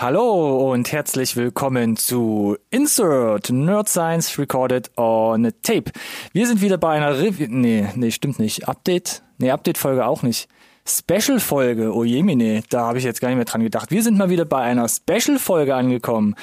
[0.00, 5.92] Hallo und herzlich willkommen zu Insert Nerd Science Recorded on Tape.
[6.32, 7.48] Wir sind wieder bei einer Review.
[7.50, 8.66] Nee, nee, stimmt nicht.
[8.66, 9.22] Update?
[9.36, 10.48] Nee, Update-Folge auch nicht.
[10.90, 13.90] Special-Folge, oh jemine, da habe ich jetzt gar nicht mehr dran gedacht.
[13.90, 16.34] Wir sind mal wieder bei einer Special-Folge angekommen.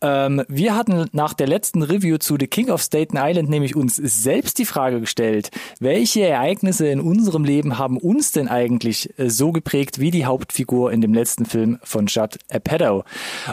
[0.00, 3.96] Ähm, wir hatten nach der letzten Review zu The King of Staten Island nämlich uns
[3.96, 9.52] selbst die Frage gestellt, welche Ereignisse in unserem Leben haben uns denn eigentlich äh, so
[9.52, 13.04] geprägt wie die Hauptfigur in dem letzten Film von Judd Apatow?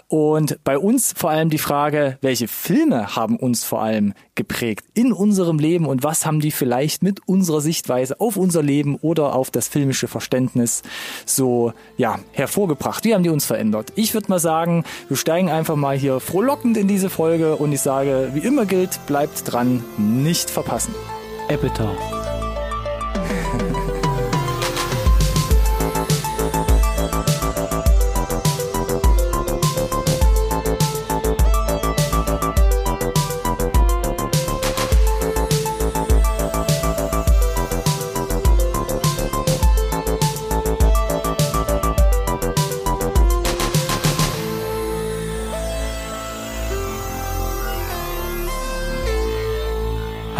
[0.08, 5.14] Und bei uns vor allem die Frage, welche Filme haben uns vor allem geprägt in
[5.14, 9.52] unserem Leben und was haben die vielleicht mit unserer Sichtweise auf unser Leben oder auf
[9.52, 10.82] das filmische Verständnis
[11.26, 13.06] so ja, hervorgebracht?
[13.06, 13.94] Wie haben die uns verändert?
[13.96, 17.82] Ich würde mal sagen, wir steigen einfach mal hier frohlockend in diese Folge und ich
[17.82, 20.94] sage, wie immer gilt, bleibt dran, nicht verpassen.
[21.50, 22.43] Apple.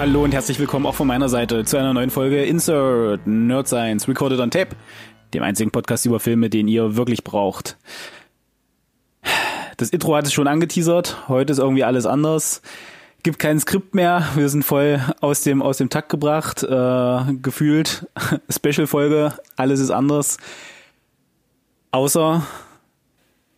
[0.06, 4.06] Hallo und herzlich willkommen auch von meiner Seite zu einer neuen Folge Insert Nerd Science
[4.06, 4.76] Recorded on Tape,
[5.34, 7.78] dem einzigen Podcast über Filme, den ihr wirklich braucht.
[9.78, 12.62] Das Intro hat es schon angeteasert, heute ist irgendwie alles anders.
[13.24, 18.06] Gibt kein Skript mehr, wir sind voll aus dem aus dem Takt gebracht, äh, gefühlt
[18.50, 20.36] Special Folge, alles ist anders.
[21.92, 22.46] Außer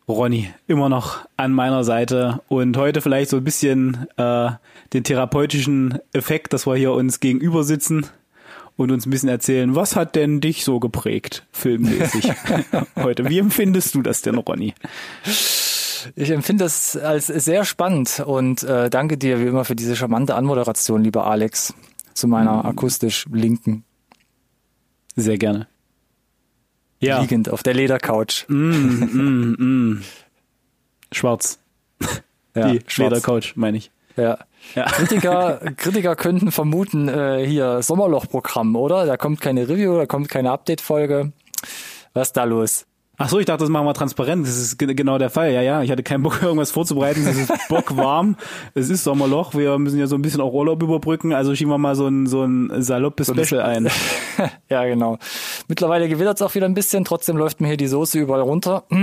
[0.07, 4.51] Ronny, immer noch an meiner Seite und heute vielleicht so ein bisschen äh,
[4.93, 8.05] den therapeutischen Effekt, dass wir hier uns gegenüber sitzen
[8.77, 12.31] und uns ein bisschen erzählen, was hat denn dich so geprägt, filmmäßig
[12.95, 13.29] heute?
[13.29, 14.75] Wie empfindest du das denn, Ronny?
[16.15, 20.35] Ich empfinde das als sehr spannend und äh, danke dir wie immer für diese charmante
[20.35, 21.73] Anmoderation, lieber Alex,
[22.13, 22.65] zu meiner mm.
[22.67, 23.83] akustisch linken.
[25.15, 25.67] Sehr gerne
[27.05, 27.21] ja.
[27.21, 28.45] liegend auf der Ledercouch.
[28.47, 30.03] Mm, mm, mm.
[31.11, 31.59] Schwarz.
[32.57, 33.11] Ja, Die schwarz.
[33.11, 33.91] Ledercouch, meine ich.
[34.15, 34.37] Ja.
[34.75, 34.85] ja.
[34.85, 39.05] Kritiker, Kritiker könnten vermuten, äh, hier Sommerlochprogramm, oder?
[39.05, 41.33] Da kommt keine Review, da kommt keine Update-Folge.
[42.13, 42.85] Was ist da los?
[43.17, 44.45] Ach so, ich dachte, das machen wir transparent.
[44.45, 45.51] Das ist genau der Fall.
[45.51, 47.25] Ja, ja, ich hatte keinen Bock, irgendwas vorzubereiten.
[47.27, 48.35] Es ist bockwarm.
[48.73, 49.53] es ist Sommerloch.
[49.55, 51.33] Wir müssen ja so ein bisschen auch Urlaub überbrücken.
[51.33, 53.89] Also schieben wir mal so ein, so ein saloppes so Special ein.
[54.69, 55.17] ja, genau.
[55.67, 57.05] Mittlerweile gewittert es auch wieder ein bisschen.
[57.05, 58.83] Trotzdem läuft mir hier die Soße überall runter.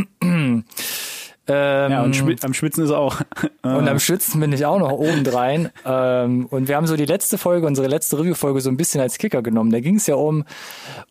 [1.49, 3.21] Ähm, ja, und schwi am Schwitzen ist er auch.
[3.63, 5.71] und am Schwitzen bin ich auch noch obendrein.
[5.85, 9.19] ähm, und wir haben so die letzte Folge, unsere letzte Review-Folge so ein bisschen als
[9.19, 9.71] Kicker genommen.
[9.73, 10.45] Da ging es ja um,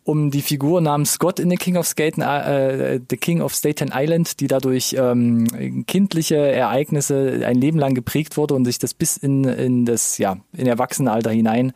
[0.04, 3.90] um die Figur namens Scott in The King of Staten, äh, The King of Staten
[3.94, 9.18] Island, die dadurch ähm, kindliche Ereignisse ein Leben lang geprägt wurde und sich das bis
[9.18, 11.72] in, in das, ja, in Erwachsenenalter hinein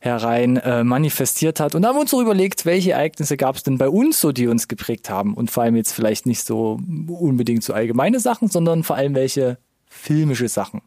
[0.00, 1.74] herein äh, manifestiert hat.
[1.74, 4.32] Und da haben wir uns so überlegt, welche Ereignisse gab es denn bei uns so,
[4.32, 8.48] die uns geprägt haben und vor allem jetzt vielleicht nicht so unbedingt so allgemeine Sachen,
[8.48, 9.58] sondern vor allem welche
[9.88, 10.82] filmische Sachen.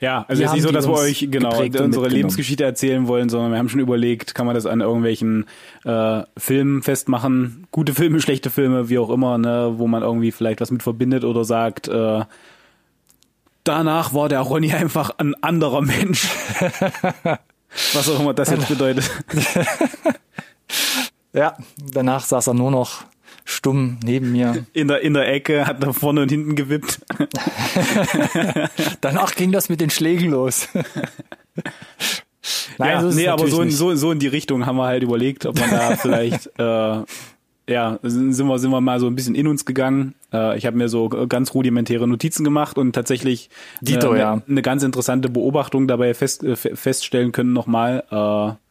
[0.00, 3.52] Ja, also es ist nicht so, dass wir euch genau unsere Lebensgeschichte erzählen wollen, sondern
[3.52, 5.46] wir haben schon überlegt, kann man das an irgendwelchen
[5.84, 10.60] äh, Filmen festmachen, gute Filme, schlechte Filme, wie auch immer, ne, wo man irgendwie vielleicht
[10.60, 12.24] was mit verbindet oder sagt, äh,
[13.62, 16.28] danach war der Ronny einfach ein anderer Mensch.
[17.92, 19.10] Was auch immer das jetzt bedeutet.
[21.32, 21.56] ja,
[21.92, 23.04] danach saß er nur noch
[23.44, 24.66] stumm neben mir.
[24.72, 27.00] In der, in der Ecke, hat er vorne und hinten gewippt.
[29.00, 30.68] danach ging das mit den Schlägen los.
[32.78, 35.02] Nein, ja, so nee, aber so in, so, so in die Richtung haben wir halt
[35.02, 37.02] überlegt, ob man da vielleicht äh,
[37.68, 40.14] ja, sind wir, sind wir mal so ein bisschen in uns gegangen.
[40.32, 43.48] Äh, ich habe mir so ganz rudimentäre Notizen gemacht und tatsächlich
[43.80, 44.42] Dito, eine, ja.
[44.46, 48.04] eine ganz interessante Beobachtung dabei fest, äh, feststellen können nochmal.
[48.10, 48.64] Äh,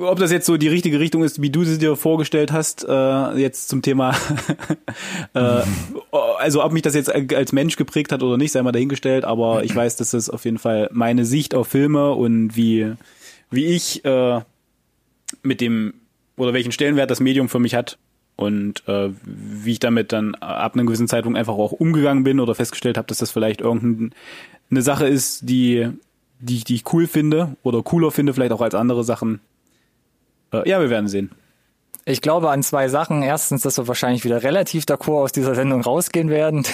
[0.00, 3.38] ob das jetzt so die richtige Richtung ist, wie du sie dir vorgestellt hast, äh,
[3.38, 4.14] jetzt zum Thema,
[5.34, 5.62] äh,
[6.38, 9.64] also ob mich das jetzt als Mensch geprägt hat oder nicht, sei mal dahingestellt, aber
[9.64, 12.92] ich weiß, dass das auf jeden Fall meine Sicht auf Filme und wie,
[13.50, 14.40] wie ich äh,
[15.42, 15.94] mit dem
[16.38, 17.98] oder welchen Stellenwert das Medium für mich hat
[18.38, 22.54] und äh, wie ich damit dann ab einem gewissen Zeitpunkt einfach auch umgegangen bin oder
[22.54, 24.12] festgestellt habe, dass das vielleicht irgendeine
[24.70, 25.88] Sache ist, die,
[26.38, 29.40] die, die ich cool finde oder cooler finde, vielleicht auch als andere Sachen.
[30.52, 31.32] Äh, ja, wir werden sehen.
[32.04, 33.22] Ich glaube an zwei Sachen.
[33.22, 36.64] Erstens, dass wir wahrscheinlich wieder relativ d'accord aus dieser Sendung rausgehen werden.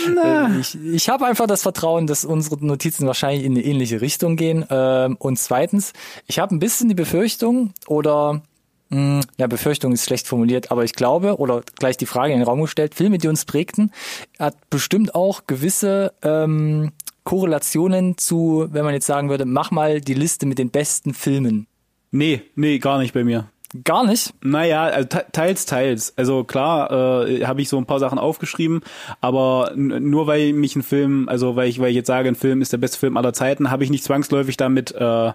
[0.58, 4.64] ich ich habe einfach das Vertrauen, dass unsere Notizen wahrscheinlich in eine ähnliche Richtung gehen.
[4.70, 5.92] Ähm, und zweitens,
[6.26, 8.42] ich habe ein bisschen die Befürchtung oder
[8.92, 12.60] Ja, Befürchtung ist schlecht formuliert, aber ich glaube, oder gleich die Frage in den Raum
[12.60, 13.92] gestellt, Filme, die uns prägten,
[14.38, 16.90] hat bestimmt auch gewisse ähm,
[17.22, 21.68] Korrelationen zu, wenn man jetzt sagen würde, mach mal die Liste mit den besten Filmen.
[22.10, 23.48] Nee, nee, gar nicht bei mir.
[23.84, 24.34] Gar nicht.
[24.42, 26.12] Naja, also te- teils, teils.
[26.16, 26.90] Also klar,
[27.28, 28.80] äh, habe ich so ein paar Sachen aufgeschrieben,
[29.20, 32.62] aber nur weil mich ein Film, also weil ich, weil ich jetzt sage, ein Film
[32.62, 35.32] ist der beste Film aller Zeiten, habe ich nicht zwangsläufig damit äh,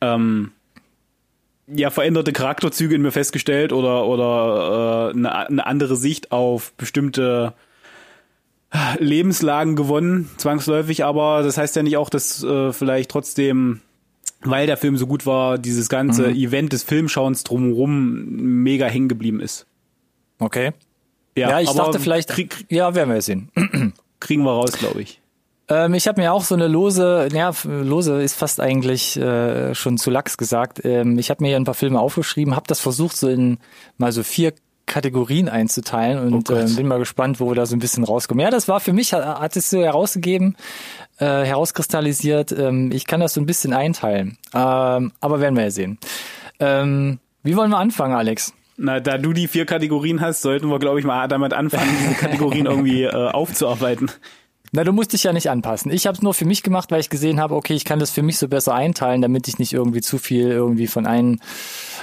[0.00, 0.52] ähm,
[1.74, 7.54] ja veränderte Charakterzüge in mir festgestellt oder oder äh, eine, eine andere Sicht auf bestimmte
[8.98, 13.80] Lebenslagen gewonnen, zwangsläufig, aber das heißt ja nicht auch, dass äh, vielleicht trotzdem
[14.42, 16.34] weil der Film so gut war, dieses ganze Mhm.
[16.36, 18.24] Event des Filmschauens drumherum
[18.62, 19.66] mega hängen geblieben ist.
[20.38, 20.72] Okay.
[21.36, 23.50] Ja, ich aber dachte vielleicht, Krieg, ja, werden wir sehen.
[24.20, 25.20] kriegen wir raus, glaube ich.
[25.70, 29.96] Ähm, ich habe mir auch so eine lose, ja, lose ist fast eigentlich äh, schon
[29.96, 30.84] zu lax gesagt.
[30.84, 33.58] Ähm, ich habe mir hier ein paar Filme aufgeschrieben, habe das versucht so in
[33.96, 34.52] mal so vier
[34.86, 38.42] Kategorien einzuteilen und Oh ähm, bin mal gespannt, wo wir da so ein bisschen rauskommen.
[38.42, 40.56] Ja, das war für mich, hat, hat es so herausgegeben,
[41.18, 42.50] äh, herauskristallisiert.
[42.50, 45.98] Ähm, ich kann das so ein bisschen einteilen, ähm, aber werden wir ja sehen.
[46.58, 48.52] Ähm, wie wollen wir anfangen, Alex?
[48.76, 52.14] Na, da du die vier Kategorien hast, sollten wir, glaube ich, mal damit anfangen, diese
[52.14, 54.10] Kategorien irgendwie äh, aufzuarbeiten.
[54.72, 55.90] Na, du musst dich ja nicht anpassen.
[55.90, 58.12] Ich habe es nur für mich gemacht, weil ich gesehen habe, okay, ich kann das
[58.12, 61.40] für mich so besser einteilen, damit ich nicht irgendwie zu viel irgendwie von einem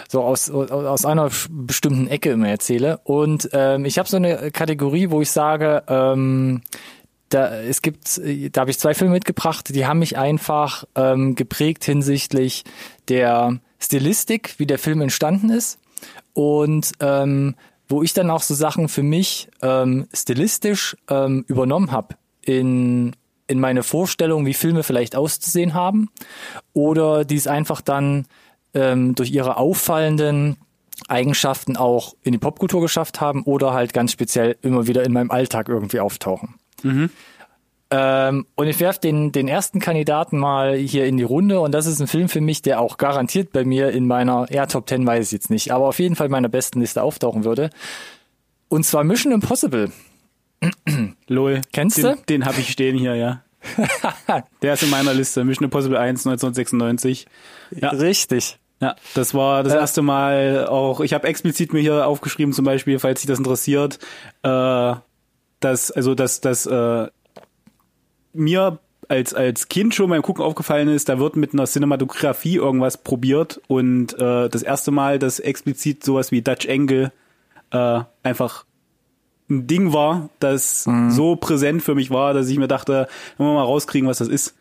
[0.10, 3.00] so aus aus einer bestimmten Ecke immer erzähle.
[3.06, 6.62] Und ähm, ich habe so eine Kategorie, wo ich sage, ähm,
[7.30, 8.20] da es gibt,
[8.52, 12.66] da habe ich zwei Filme mitgebracht, die haben mich einfach ähm, geprägt hinsichtlich
[13.08, 15.80] der Stilistik, wie der Film entstanden ist
[16.34, 17.56] und ähm,
[17.88, 22.16] wo ich dann auch so Sachen für mich ähm, stilistisch ähm, übernommen habe
[22.48, 23.14] in
[23.48, 26.10] in meine Vorstellung, wie Filme vielleicht auszusehen haben,
[26.74, 28.26] oder die es einfach dann
[28.74, 30.58] ähm, durch ihre auffallenden
[31.08, 35.32] Eigenschaften auch in die Popkultur geschafft haben oder halt ganz speziell immer wieder in meinem
[35.32, 36.56] Alltag irgendwie auftauchen.
[37.90, 41.86] Ähm, und ich werfe den, den ersten Kandidaten mal hier in die Runde und das
[41.86, 45.08] ist ein Film für mich, der auch garantiert bei mir in meiner, ja, Top 10
[45.08, 47.70] weiß ich jetzt nicht, aber auf jeden Fall in meiner besten Liste auftauchen würde.
[48.68, 49.90] Und zwar Mission Impossible.
[51.28, 51.62] Lol.
[51.72, 52.16] Kennst den, du?
[52.30, 53.44] Den habe ich stehen hier, ja.
[54.62, 55.44] Der ist in meiner Liste.
[55.44, 57.28] Mission Impossible 1, 1996.
[57.72, 57.90] Ja.
[57.90, 58.60] Richtig.
[58.80, 63.00] Ja, das war das erste Mal auch, ich habe explizit mir hier aufgeschrieben, zum Beispiel,
[63.00, 63.98] falls sich das interessiert,
[64.44, 64.94] äh,
[65.60, 67.08] dass, also dass, dass äh,
[68.34, 72.98] mir als, als Kind schon beim Gucken aufgefallen ist, da wird mit einer Cinematografie irgendwas
[72.98, 77.12] probiert und äh, das erste Mal, dass explizit sowas wie Dutch Angle
[77.72, 78.66] äh, einfach
[79.50, 83.08] ein Ding war, das so präsent für mich war, dass ich mir dachte,
[83.38, 84.56] wollen wir mal rauskriegen, was das ist.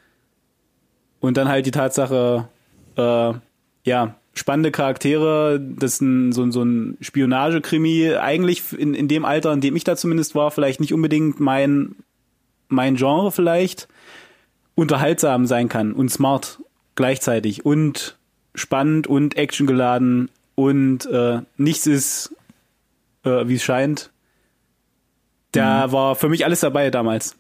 [1.21, 2.49] Und dann halt die Tatsache,
[2.97, 3.33] äh,
[3.85, 9.25] ja, spannende Charaktere, das ist ein, so, ein- so ein Spionagekrimi, eigentlich in, in dem
[9.25, 11.97] Alter, in dem ich da zumindest war, vielleicht nicht unbedingt mein,
[12.69, 13.89] mein Genre vielleicht,
[14.75, 16.61] unterhaltsam sein kann und smart
[16.97, 18.17] gleichzeitig und
[18.55, 22.35] spannend und actiongeladen und äh, nichts ist,
[23.25, 24.11] äh, wie es scheint.
[25.57, 27.37] Da war für mich alles dabei damals.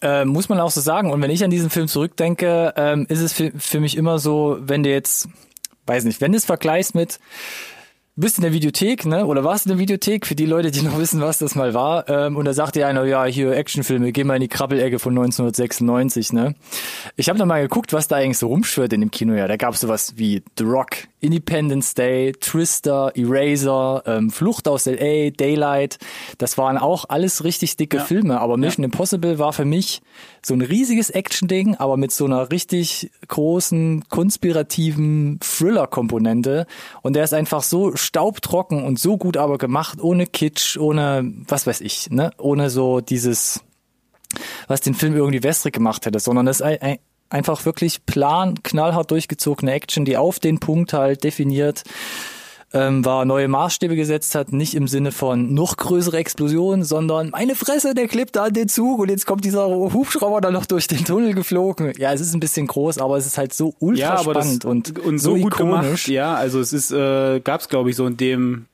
[0.00, 1.10] Äh, muss man auch so sagen.
[1.10, 4.58] Und wenn ich an diesen Film zurückdenke, ähm, ist es für, für mich immer so,
[4.60, 5.28] wenn du jetzt,
[5.86, 7.18] weiß nicht, wenn du es vergleichst mit,
[8.16, 9.26] bist in der Videothek, ne?
[9.26, 12.08] Oder warst in der Videothek, für die Leute, die noch wissen, was das mal war.
[12.08, 15.12] Ähm, und da sagt dir einer, ja, hier Actionfilme, geh mal in die Krabbelecke von
[15.12, 16.54] 1996, ne?
[17.16, 19.34] Ich habe noch mal geguckt, was da eigentlich so rumschwirrt in dem Kino.
[19.34, 25.30] Ja, da gab's sowas wie The Rock, Independence Day, Twister, Eraser, ähm, Flucht aus L.A.,
[25.30, 25.98] Daylight.
[26.38, 28.04] Das waren auch alles richtig dicke Ja.
[28.04, 28.40] Filme.
[28.40, 30.00] Aber Mission Impossible war für mich
[30.46, 36.66] so ein riesiges Action-Ding, aber mit so einer richtig großen, konspirativen Thriller-Komponente.
[37.02, 41.66] Und der ist einfach so staubtrocken und so gut aber gemacht, ohne Kitsch, ohne, was
[41.66, 43.60] weiß ich, ne, ohne so dieses,
[44.68, 46.98] was den Film irgendwie wässrig gemacht hätte, sondern das ist ein, ein,
[47.28, 51.82] einfach wirklich plan, knallhart durchgezogene Action, die auf den Punkt halt definiert
[52.72, 57.54] ähm, war, neue Maßstäbe gesetzt hat, nicht im Sinne von noch größere Explosionen, sondern meine
[57.54, 60.88] Fresse, der klebt da an den Zug und jetzt kommt dieser Hubschrauber dann noch durch
[60.88, 61.92] den Tunnel geflogen.
[61.96, 64.98] Ja, es ist ein bisschen groß, aber es ist halt so ultra ja, spannend und,
[64.98, 65.58] und so, gut ikonisch.
[65.58, 66.08] gemacht.
[66.08, 68.66] Ja, also es ist, äh, gab es glaube ich so in dem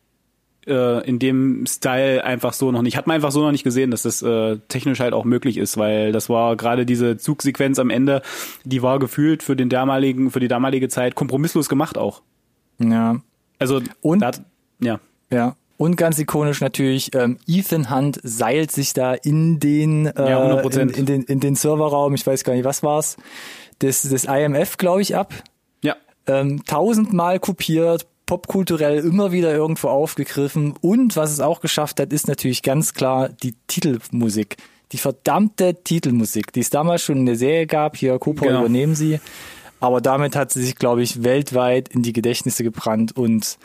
[0.66, 2.96] äh, in dem Style einfach so noch nicht.
[2.96, 5.76] Hat man einfach so noch nicht gesehen, dass das äh, technisch halt auch möglich ist,
[5.76, 8.22] weil das war gerade diese Zugsequenz am Ende,
[8.64, 12.22] die war gefühlt für den damaligen, für die damalige Zeit kompromisslos gemacht auch.
[12.78, 13.20] Ja,
[13.62, 14.30] Also Und- da,
[14.80, 15.00] ja,
[15.30, 15.56] Ja.
[15.78, 20.50] Und ganz ikonisch natürlich, ähm, Ethan Hunt seilt sich da in den, äh, Ja, in,
[20.58, 20.96] 100%.
[20.96, 23.16] in, den, in den Serverraum, ich weiß gar nicht, was war's,
[23.80, 25.34] des, des IMF, glaube ich, ab.
[25.82, 25.96] ja,
[26.28, 30.74] Ähm, tausendmal kopiert, popkulturell immer wieder irgendwo aufgegriffen.
[30.80, 34.58] Und was es auch geschafft hat, ist natürlich ganz klar die Titelmusik.
[34.92, 37.96] Die verdammte Titelmusik, die es damals schon in der Serie gab.
[37.96, 38.60] Hier, Cooper Genau.
[38.60, 39.18] übernehmen sie.
[39.82, 43.58] Aber damit hat sie sich, glaube ich, weltweit in die Gedächtnisse gebrannt und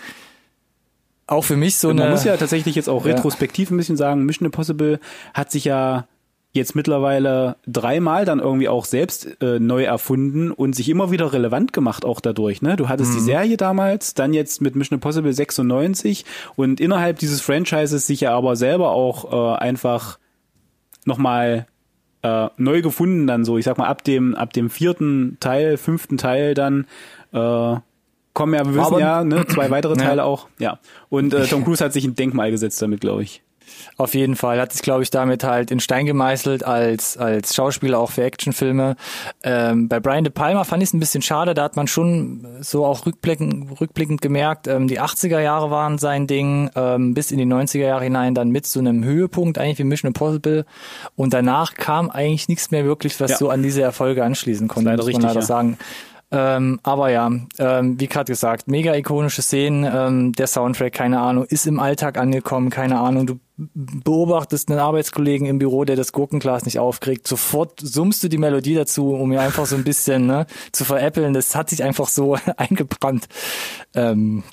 [1.27, 2.01] auch für mich so eine.
[2.01, 3.13] Man muss ja tatsächlich jetzt auch Ja.
[3.13, 4.99] retrospektiv ein bisschen sagen, Mission Impossible
[5.33, 6.07] hat sich ja
[6.53, 11.71] jetzt mittlerweile dreimal dann irgendwie auch selbst äh, neu erfunden und sich immer wieder relevant
[11.73, 12.61] gemacht auch dadurch.
[12.63, 12.77] Ne?
[12.77, 18.07] Du hattest die Serie damals, dann jetzt mit Mission Impossible 96 und innerhalb dieses Franchises
[18.07, 20.17] sich ja aber selber auch äh, einfach
[21.05, 21.67] nochmal
[22.27, 23.57] äh, neu gefunden dann so.
[23.57, 26.85] Ich sag mal ab dem ab dem vierten Teil, fünften Teil dann
[27.33, 27.75] äh,
[28.33, 30.03] kommen ja, wir wissen Aber- ja, ne, zwei weitere Ja.
[30.05, 30.47] Teile auch.
[30.59, 30.79] Ja.
[31.09, 33.41] Und äh, Tom Cruise hat sich ein Denkmal gesetzt damit, glaube ich.
[33.97, 37.99] Auf jeden Fall hat sich, glaube ich, damit halt in Stein gemeißelt als als Schauspieler
[37.99, 38.95] auch für Actionfilme.
[39.43, 42.45] Ähm, bei Brian De Palma fand ich es ein bisschen schade, da hat man schon
[42.61, 47.37] so auch rückblickend, rückblickend gemerkt, ähm, die 80er Jahre waren sein Ding, ähm, bis in
[47.37, 50.65] die 90er Jahre hinein dann mit so einem Höhepunkt eigentlich wie Mission Impossible
[51.15, 53.37] und danach kam eigentlich nichts mehr wirklich, was Ja.
[53.37, 55.45] so an diese Erfolge anschließen konnte, muss man richtig, leider ja.
[55.45, 55.77] sagen.
[56.29, 61.45] Ähm, aber ja, ähm, wie gerade gesagt, mega ikonische Szenen, ähm, der Soundtrack, keine Ahnung,
[61.45, 66.65] ist im Alltag angekommen, keine Ahnung, du beobachtest einen Arbeitskollegen im Büro, der das Gurkenglas
[66.65, 70.45] nicht aufkriegt, sofort summst du die Melodie dazu, um mir einfach so ein bisschen ne,
[70.73, 71.33] zu veräppeln.
[71.33, 73.27] Das hat sich einfach so eingebrannt.
[73.95, 74.43] Ähm,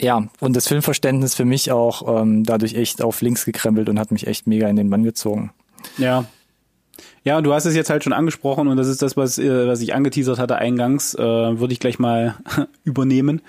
[0.00, 4.10] ja, und das Filmverständnis für mich auch ähm, dadurch echt auf links gekrempelt und hat
[4.10, 5.52] mich echt mega in den Bann gezogen.
[5.98, 6.24] Ja.
[7.24, 9.66] Ja, und du hast es jetzt halt schon angesprochen und das ist das, was, äh,
[9.66, 12.36] was ich angeteasert hatte eingangs, äh, würde ich gleich mal
[12.84, 13.42] übernehmen.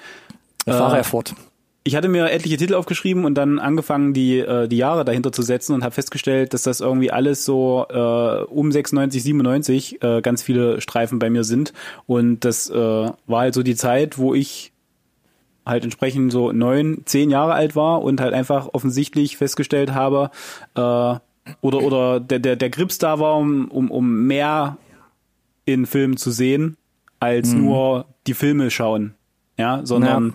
[0.65, 1.35] Fahre Äh, er fort.
[1.87, 5.43] Ich hatte mir etliche Titel aufgeschrieben und dann angefangen, die, äh, die Jahre dahinter zu
[5.43, 10.41] setzen und habe festgestellt, dass das irgendwie alles so äh, um 96, 97 äh, ganz
[10.41, 11.73] viele Streifen bei mir sind.
[12.07, 14.71] Und das äh, war halt so die Zeit, wo ich
[15.63, 20.31] halt entsprechend so neun, zehn Jahre alt war und halt einfach offensichtlich festgestellt habe,
[20.75, 21.19] äh,
[21.61, 24.77] oder oder der, der, der Grips da war, um, um, um mehr
[25.65, 26.77] in Filmen zu sehen,
[27.19, 29.13] als nur die Filme schauen.
[29.57, 30.33] Ja, sondern Ja.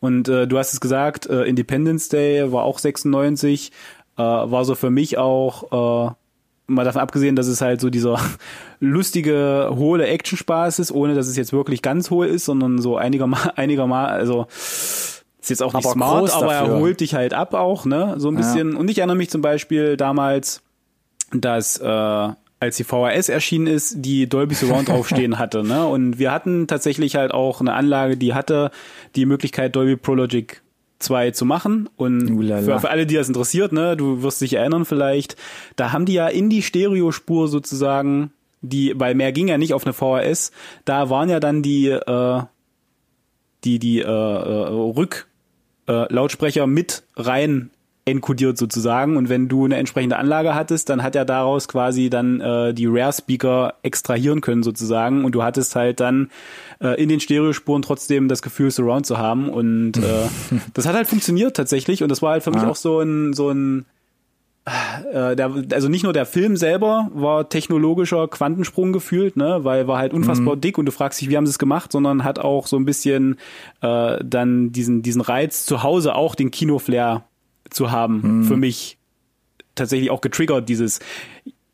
[0.00, 3.70] und äh, du hast es gesagt, äh, Independence Day war auch 96,
[4.16, 6.12] äh, war so für mich auch äh,
[6.68, 8.18] mal davon abgesehen, dass es halt so dieser
[8.80, 13.50] lustige, hohle Actionspaß ist, ohne dass es jetzt wirklich ganz hohl ist, sondern so einigermaßen,
[13.56, 14.46] einigermaßen, also
[15.42, 18.14] ist jetzt auch nicht Aber smart, aber er holt dich halt ab auch, ne?
[18.18, 18.76] So ein bisschen.
[18.76, 20.62] Und ich erinnere mich zum Beispiel damals,
[21.32, 21.84] dass äh,
[22.60, 25.84] als die VHS erschienen ist, die Dolby Surround draufstehen hatte, ne?
[25.84, 28.70] Und wir hatten tatsächlich halt auch eine Anlage, die hatte
[29.16, 30.62] die Möglichkeit Dolby Pro Logic
[31.00, 34.84] 2 zu machen und für, für alle, die das interessiert, ne, du wirst dich erinnern
[34.84, 35.34] vielleicht,
[35.74, 38.30] da haben die ja in die Stereospur sozusagen,
[38.60, 40.52] die, weil mehr ging ja nicht auf eine VHS,
[40.84, 42.42] da waren ja dann die, äh,
[43.64, 45.26] die, die äh, äh, Rück
[46.08, 47.70] äh, Lautsprecher mit rein
[48.04, 49.16] enkodiert sozusagen.
[49.16, 52.86] Und wenn du eine entsprechende Anlage hattest, dann hat er daraus quasi dann äh, die
[52.86, 55.24] Rare Speaker extrahieren können sozusagen.
[55.24, 56.30] Und du hattest halt dann
[56.80, 59.48] äh, in den Stereospuren trotzdem das Gefühl Surround zu haben.
[59.48, 60.28] Und äh,
[60.74, 62.02] das hat halt funktioniert tatsächlich.
[62.02, 62.68] Und das war halt für mich Ja.
[62.68, 63.86] auch so ein so ein
[64.64, 70.12] der, also nicht nur der Film selber war technologischer Quantensprung gefühlt, ne, weil war halt
[70.12, 72.76] unfassbar dick und du fragst dich, wie haben sie es gemacht, sondern hat auch so
[72.76, 73.38] ein bisschen
[73.80, 77.24] äh, dann diesen diesen Reiz zu Hause auch den Kinoflair
[77.70, 78.98] zu haben für mich
[79.74, 81.00] tatsächlich auch getriggert dieses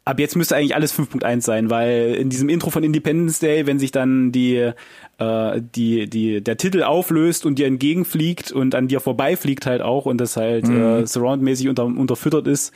[0.08, 3.78] ab jetzt müsste eigentlich alles 5.1 sein, weil in diesem Intro von Independence Day, wenn
[3.78, 4.72] sich dann die
[5.18, 10.06] äh, die die der Titel auflöst und dir entgegenfliegt und an dir vorbeifliegt halt auch
[10.06, 12.72] und das halt äh, surroundmäßig unter, unterfüttert ist,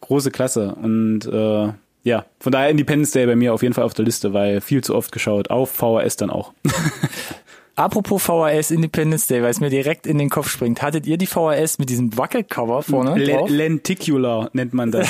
[0.00, 1.72] große Klasse und äh,
[2.02, 4.82] ja, von daher Independence Day bei mir auf jeden Fall auf der Liste, weil viel
[4.82, 6.54] zu oft geschaut, auf VHS dann auch.
[7.76, 10.82] Apropos VHS Independence Day, weil es mir direkt in den Kopf springt.
[10.82, 13.48] Hattet ihr die VHS mit diesem Wackelcover vorne drauf?
[13.48, 15.08] Lenticular nennt man das.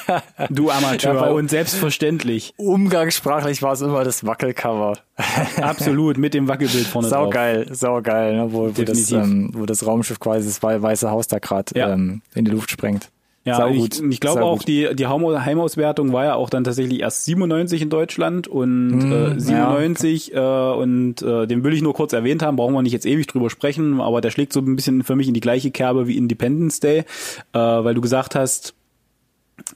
[0.50, 2.52] du Amateur Ja, und selbstverständlich.
[2.56, 4.98] Umgangssprachlich war es immer das Wackelcover.
[5.60, 7.24] Absolut, mit dem Wackelbild vorne drauf.
[7.26, 8.52] Saugeil, saugeil, ne?
[8.52, 11.92] wo, wo, das, ähm, wo das Raumschiff quasi das wei- Weiße Haus da gerade Ja.
[11.92, 13.08] ähm, in die Luft sprengt.
[13.46, 17.00] Ja, Saugut, ich, ich glaube auch, die, die Heim- Heimauswertung war ja auch dann tatsächlich
[17.00, 21.94] erst 97 in Deutschland und Hm, äh, 97 äh, und äh, den will ich nur
[21.94, 24.76] kurz erwähnt haben, brauchen wir nicht jetzt ewig drüber sprechen, aber der schlägt so ein
[24.76, 27.04] bisschen für mich in die gleiche Kerbe wie Independence Day, äh,
[27.58, 28.74] weil du gesagt hast,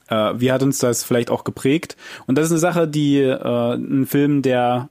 [0.09, 1.97] äh, wie hat uns das vielleicht auch geprägt?
[2.27, 4.89] Und das ist eine Sache, die äh, ein Film, der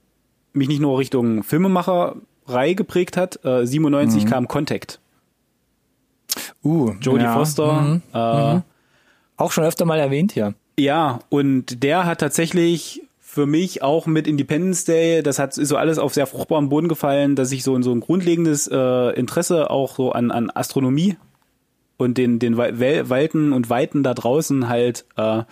[0.51, 4.99] mich nicht nur Richtung Filmemacherei geprägt hat, äh, 97 kam Contact.
[6.63, 7.33] Uh, Jodie ja.
[7.33, 8.01] Foster, Mhm.
[8.13, 8.61] äh,
[9.37, 10.53] Auch schon öfter mal erwähnt hier.
[10.77, 15.97] Ja, und der hat tatsächlich für mich auch mit Independence Day, das hat so alles
[15.99, 20.13] auf sehr fruchtbaren Boden gefallen, dass ich so, so ein grundlegendes äh, Interesse auch so
[20.13, 21.17] an, an Astronomie
[21.97, 25.43] und den, den Welten und Weiten da draußen halt äh,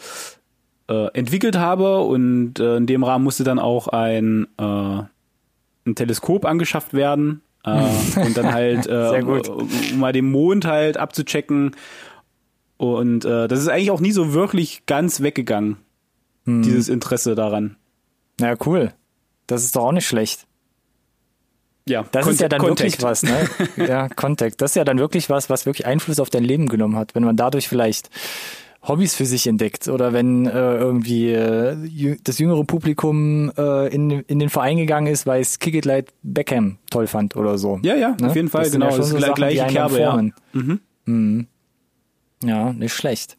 [0.87, 1.99] äh, entwickelt habe.
[2.01, 7.41] Und äh, in dem Rahmen musste dann auch ein, äh, ein Teleskop angeschafft werden.
[7.65, 11.75] Äh, und dann halt, äh, um mal den Mond halt abzuchecken.
[12.77, 15.77] Und äh, das ist eigentlich auch nie so wirklich ganz weggegangen,
[16.45, 16.63] hm.
[16.63, 17.77] dieses Interesse daran.
[18.39, 18.93] Ja, cool.
[19.47, 20.47] Das ist doch auch nicht schlecht.
[21.87, 22.79] Ja, das Cont ist ja dann Contact.
[22.79, 23.49] wirklich was, ne?
[23.87, 24.61] ja, Contact.
[24.61, 27.23] Das ist ja dann wirklich was, was wirklich Einfluss auf dein Leben genommen hat, wenn
[27.23, 28.09] man dadurch vielleicht
[28.85, 34.39] Hobbys für sich entdeckt oder wenn äh, irgendwie äh, das jüngere Publikum äh, in, in
[34.39, 37.79] den Verein gegangen ist, weil es Kick It Light Beckham toll fand oder so.
[37.83, 38.27] Ja, ja, ne?
[38.27, 38.89] auf jeden Fall, das genau.
[38.89, 40.21] Ja das ist so gleiche Kerbe, ja.
[40.51, 40.79] Mhm.
[41.05, 41.47] Mhm.
[42.43, 43.37] Ja, nicht schlecht.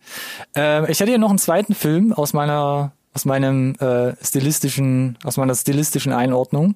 [0.56, 5.36] Äh, ich hatte hier noch einen zweiten Film aus meiner aus meinem äh, stilistischen aus
[5.36, 6.74] meiner stilistischen Einordnung.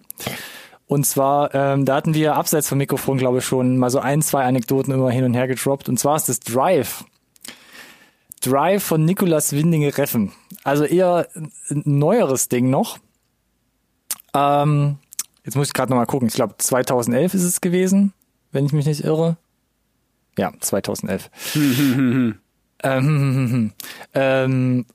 [0.86, 4.22] Und zwar, ähm, da hatten wir abseits vom Mikrofon, glaube ich, schon mal so ein,
[4.22, 5.88] zwei Anekdoten immer hin und her gedroppt.
[5.88, 7.04] Und zwar ist das Drive.
[8.40, 10.32] Drive von Nicolas Windinge Reffen.
[10.64, 11.28] Also eher
[11.70, 12.98] ein neueres Ding noch.
[14.34, 14.98] Ähm,
[15.44, 16.28] jetzt muss ich gerade nochmal gucken.
[16.28, 18.12] Ich glaube 2011 ist es gewesen,
[18.52, 19.36] wenn ich mich nicht irre.
[20.36, 21.30] Ja, 2011.
[22.82, 23.72] ähm,
[24.14, 24.86] ähm,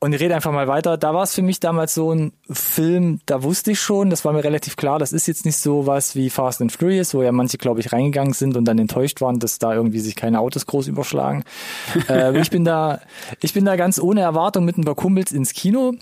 [0.00, 0.96] und ich rede einfach mal weiter.
[0.96, 4.32] Da war es für mich damals so ein Film, da wusste ich schon, das war
[4.32, 7.32] mir relativ klar, das ist jetzt nicht so was wie Fast and Furious, wo ja
[7.32, 10.66] manche, glaube ich, reingegangen sind und dann enttäuscht waren, dass da irgendwie sich keine Autos
[10.66, 11.44] groß überschlagen.
[12.08, 13.00] äh, ich bin da,
[13.40, 15.94] ich bin da ganz ohne Erwartung mit ein paar Kumpels ins Kino.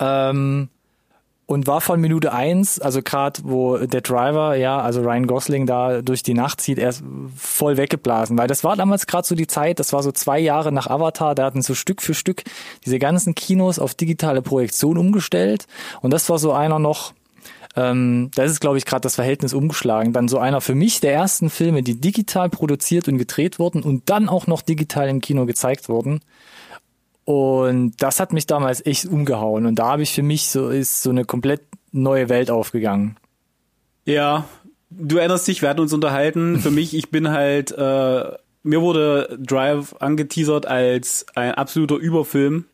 [0.00, 0.68] Ähm,
[1.46, 6.00] und war von Minute eins, also gerade wo der Driver, ja, also Ryan Gosling da
[6.00, 7.04] durch die Nacht zieht, er ist
[7.36, 10.72] voll weggeblasen, weil das war damals gerade so die Zeit, das war so zwei Jahre
[10.72, 12.44] nach Avatar, da hatten so Stück für Stück
[12.86, 15.66] diese ganzen Kinos auf digitale Projektion umgestellt.
[16.00, 17.12] Und das war so einer noch,
[17.76, 21.12] ähm, da ist glaube ich gerade das Verhältnis umgeschlagen, dann so einer für mich der
[21.12, 25.44] ersten Filme, die digital produziert und gedreht wurden und dann auch noch digital im Kino
[25.44, 26.20] gezeigt wurden
[27.24, 29.66] und das hat mich damals echt umgehauen.
[29.66, 33.16] Und da habe ich für mich so, ist so eine komplett neue Welt aufgegangen.
[34.04, 34.46] Ja,
[34.90, 36.58] du erinnerst dich, wir hatten uns unterhalten.
[36.58, 38.32] Für mich, ich bin halt, äh,
[38.62, 42.66] mir wurde Drive angeteasert als ein absoluter Überfilm.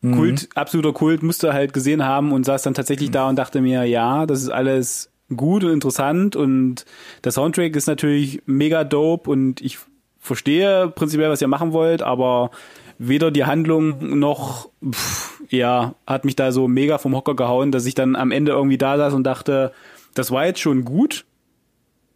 [0.00, 0.14] Mhm.
[0.14, 3.84] Kult, absoluter Kult, musste halt gesehen haben und saß dann tatsächlich da und dachte mir,
[3.84, 6.84] ja, das ist alles gut und interessant und
[7.24, 9.78] der Soundtrack ist natürlich mega dope und ich
[10.18, 12.50] verstehe prinzipiell, was ihr machen wollt, aber
[12.98, 17.86] weder die Handlung noch, pff, ja, hat mich da so mega vom Hocker gehauen, dass
[17.86, 19.72] ich dann am Ende irgendwie da saß und dachte,
[20.14, 21.24] das war jetzt schon gut,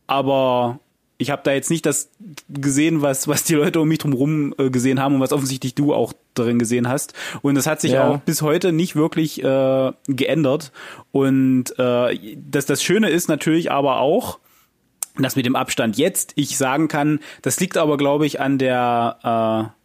[0.07, 0.81] aber
[1.19, 2.11] ich habe da jetzt nicht das
[2.49, 5.93] gesehen, was, was die Leute um mich drum äh, gesehen haben und was offensichtlich du
[5.93, 7.13] auch drin gesehen hast.
[7.43, 8.09] Und das hat sich ja.
[8.09, 10.71] auch bis heute nicht wirklich äh, geändert.
[11.11, 14.39] Und äh, das, das Schöne ist natürlich aber auch,
[15.19, 19.73] dass mit dem Abstand jetzt ich sagen kann, das liegt aber, glaube ich, an der
[19.75, 19.78] äh,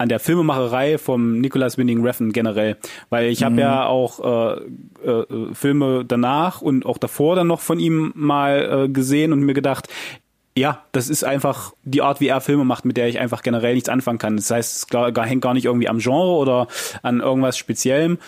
[0.00, 2.78] an der Filmemacherei vom Nicolas Winding Refn generell,
[3.10, 3.58] weil ich habe mhm.
[3.58, 8.88] ja auch äh, äh, Filme danach und auch davor dann noch von ihm mal äh,
[8.88, 9.88] gesehen und mir gedacht,
[10.56, 13.74] ja, das ist einfach die Art, wie er Filme macht, mit der ich einfach generell
[13.74, 14.36] nichts anfangen kann.
[14.36, 16.66] Das heißt, es hängt gar nicht irgendwie am Genre oder
[17.02, 18.18] an irgendwas Speziellem,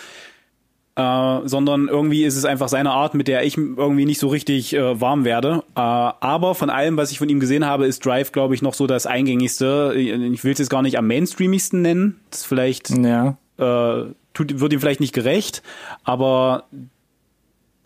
[0.95, 4.73] äh, sondern irgendwie ist es einfach seine Art, mit der ich irgendwie nicht so richtig
[4.73, 5.63] äh, warm werde.
[5.75, 8.73] Äh, aber von allem, was ich von ihm gesehen habe, ist Drive, glaube ich, noch
[8.73, 9.93] so das eingängigste.
[9.95, 12.19] Ich will es jetzt gar nicht am mainstreamigsten nennen.
[12.29, 13.37] Das ist vielleicht ja.
[13.57, 15.63] äh, tut, wird ihm vielleicht nicht gerecht,
[16.03, 16.65] aber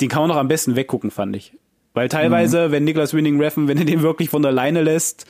[0.01, 1.53] den kann man noch am besten weggucken, fand ich.
[1.93, 2.71] Weil teilweise, mhm.
[2.73, 5.25] wenn Niklas Winning Reffen, wenn er den wirklich von der Leine lässt,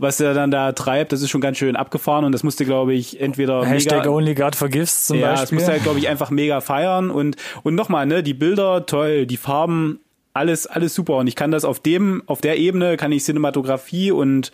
[0.00, 2.94] was er dann da treibt, das ist schon ganz schön abgefahren und das musste, glaube
[2.94, 5.36] ich, entweder Hashtag mega, Only God Forgives zum ja, Beispiel.
[5.36, 8.86] Ja, das musste halt, glaube ich, einfach mega feiern und, und nochmal, ne, die Bilder,
[8.86, 10.00] toll, die Farben,
[10.32, 14.10] alles, alles super und ich kann das auf dem, auf der Ebene kann ich Cinematografie
[14.10, 14.52] und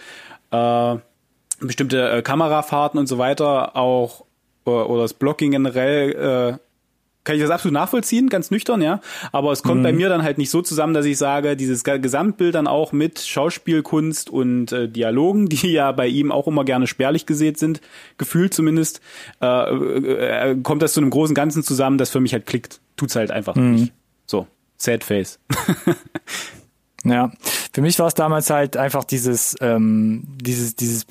[0.50, 0.96] äh,
[1.60, 4.24] bestimmte äh, Kamerafahrten und so weiter auch
[4.66, 6.65] äh, oder das Blocking generell äh,
[7.26, 9.00] kann ich das absolut nachvollziehen, ganz nüchtern, ja.
[9.32, 9.82] Aber es kommt mhm.
[9.82, 13.18] bei mir dann halt nicht so zusammen, dass ich sage, dieses Gesamtbild dann auch mit
[13.18, 17.80] Schauspielkunst und äh, Dialogen, die ja bei ihm auch immer gerne spärlich gesät sind,
[18.16, 19.00] gefühlt zumindest,
[19.42, 22.80] äh, äh, äh, kommt das zu einem großen Ganzen zusammen, das für mich halt klickt.
[22.96, 23.74] Tut's halt einfach mhm.
[23.74, 23.92] nicht.
[24.26, 25.40] So, sad face.
[27.04, 27.32] ja,
[27.72, 31.06] für mich war es damals halt einfach dieses, ähm, dieses, dieses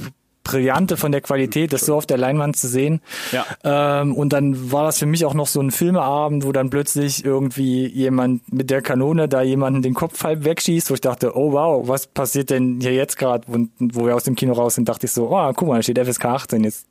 [0.46, 3.02] Brillante von der Qualität, das so auf der Leinwand zu sehen.
[3.34, 3.46] Ja.
[3.66, 7.26] Ähm, und dann war das für mich auch noch so ein Filmeabend, wo dann plötzlich
[7.26, 11.52] irgendwie jemand mit der Kanone da jemanden den Kopf halb wegschießt, wo ich dachte, oh
[11.52, 13.52] wow, was passiert denn hier jetzt gerade?
[13.52, 15.84] Und wo wir aus dem Kino raus sind, dachte ich so, oh, guck mal, da
[15.84, 16.86] steht FSK 18, jetzt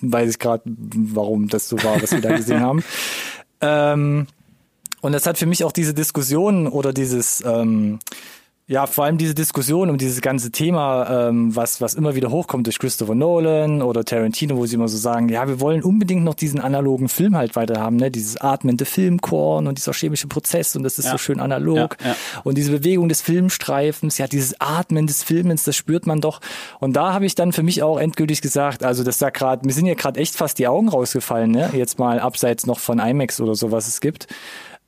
[0.00, 2.84] weiß ich gerade, warum das so war, was wir da gesehen haben.
[3.62, 4.26] Ähm,
[5.00, 8.00] und das hat für mich auch diese Diskussion oder dieses ähm,
[8.68, 12.66] ja, vor allem diese Diskussion um dieses ganze Thema, ähm, was, was immer wieder hochkommt
[12.66, 16.34] durch Christopher Nolan oder Tarantino, wo sie immer so sagen, ja, wir wollen unbedingt noch
[16.34, 18.10] diesen analogen Film halt weiter haben, ne?
[18.10, 21.12] Dieses atmende Filmkorn und dieser chemische Prozess und das ist ja.
[21.12, 21.96] so schön analog.
[22.00, 22.16] Ja, ja.
[22.42, 26.40] Und diese Bewegung des Filmstreifens, ja, dieses Atmen des Filmens, das spürt man doch.
[26.80, 29.74] Und da habe ich dann für mich auch endgültig gesagt, also das da gerade, mir
[29.74, 31.70] sind ja gerade echt fast die Augen rausgefallen, ne?
[31.72, 34.26] Jetzt mal abseits noch von IMAX oder so, was es gibt.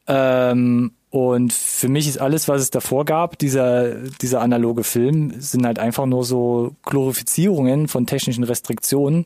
[0.08, 5.64] Ähm, und für mich ist alles, was es davor gab, dieser, dieser analoge Film, sind
[5.64, 9.24] halt einfach nur so Glorifizierungen von technischen Restriktionen,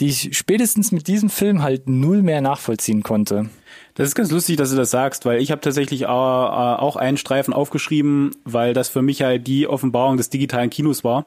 [0.00, 3.50] die ich spätestens mit diesem Film halt null mehr nachvollziehen konnte.
[3.94, 7.16] Das ist ganz lustig, dass du das sagst, weil ich habe tatsächlich äh, auch einen
[7.16, 11.26] Streifen aufgeschrieben, weil das für mich halt die Offenbarung des digitalen Kinos war.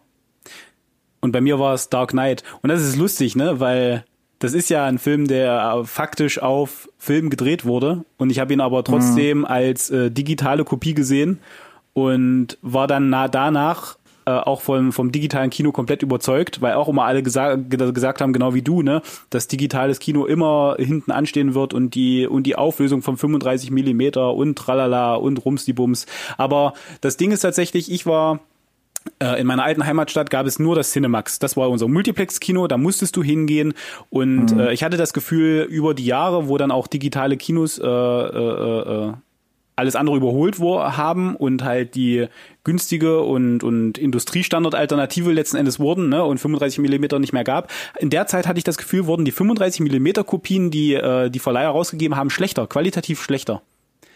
[1.19, 2.43] Und bei mir war es Dark Knight.
[2.61, 4.05] Und das ist lustig, ne, weil
[4.39, 8.61] das ist ja ein Film, der faktisch auf Film gedreht wurde und ich habe ihn
[8.61, 9.45] aber trotzdem mhm.
[9.45, 11.39] als äh, digitale Kopie gesehen
[11.93, 16.87] und war dann nah danach äh, auch vom, vom digitalen Kino komplett überzeugt, weil auch
[16.87, 21.55] immer alle gesagt, gesagt haben, genau wie du, ne, dass digitales Kino immer hinten anstehen
[21.55, 26.05] wird und die und die Auflösung von 35 Millimeter und tralala und rumsdibums.
[26.37, 28.39] Aber das Ding ist tatsächlich, ich war äh,
[29.37, 31.39] in meiner alten Heimatstadt gab es nur das Cinemax.
[31.39, 33.73] Das war unser Multiplex-Kino, da musstest du hingehen.
[34.09, 34.59] Und mhm.
[34.59, 39.07] äh, ich hatte das Gefühl, über die Jahre, wo dann auch digitale Kinos äh, äh,
[39.07, 39.13] äh,
[39.79, 42.27] alles andere überholt wo, haben und halt die
[42.63, 47.71] günstige und, und Industriestandard-Alternative letzten Endes wurden ne, und 35 Millimeter nicht mehr gab.
[47.97, 51.39] In der Zeit hatte ich das Gefühl, wurden die 35 Millimeter Kopien, die äh, die
[51.39, 53.61] Verleiher rausgegeben haben, schlechter, qualitativ schlechter.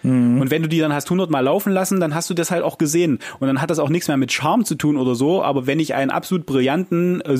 [0.04, 0.42] Mhm.
[0.42, 2.78] Und wenn du die dann hast hundertmal laufen lassen, dann hast du das halt auch
[2.78, 3.20] gesehen.
[3.40, 5.44] Und dann hat das auch nichts mehr mit Charme zu tun oder so.
[5.44, 7.38] Aber wenn ich einen absolut brillanten äh,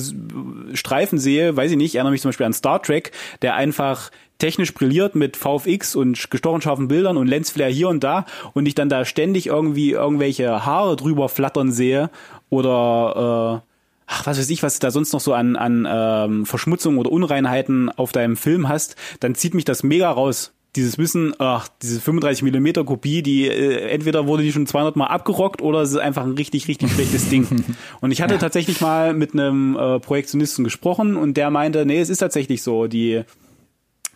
[0.74, 4.10] Streifen sehe, weiß ich nicht, ich erinnere mich zum Beispiel an Star Trek, der einfach
[4.38, 8.74] technisch brilliert mit VFX und gestochen scharfen Bildern und Lensflare hier und da und ich
[8.74, 12.10] dann da ständig irgendwie irgendwelche Haare drüber flattern sehe
[12.50, 13.70] oder äh,
[14.06, 17.90] ach, was weiß ich, was da sonst noch so an, an ähm, Verschmutzung oder Unreinheiten
[17.90, 22.42] auf deinem Film hast, dann zieht mich das mega raus dieses Wissen, ach, diese 35
[22.42, 26.24] Millimeter Kopie, die äh, entweder wurde die schon 200 Mal abgerockt oder es ist einfach
[26.24, 27.46] ein richtig, richtig schlechtes Ding.
[28.00, 28.40] Und ich hatte ja.
[28.40, 32.86] tatsächlich mal mit einem äh, Projektionisten gesprochen und der meinte, nee, es ist tatsächlich so,
[32.86, 33.22] die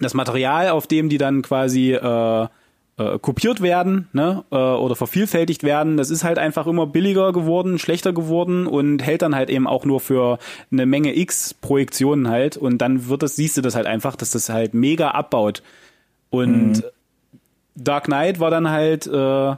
[0.00, 2.46] das Material, auf dem die dann quasi äh,
[2.98, 7.78] äh, kopiert werden ne, äh, oder vervielfältigt werden, das ist halt einfach immer billiger geworden,
[7.78, 10.38] schlechter geworden und hält dann halt eben auch nur für
[10.70, 14.32] eine Menge X Projektionen halt und dann wird das, siehst du das halt einfach, dass
[14.32, 15.62] das halt mega abbaut.
[16.30, 16.82] Und mhm.
[17.74, 19.56] Dark Knight war dann halt äh,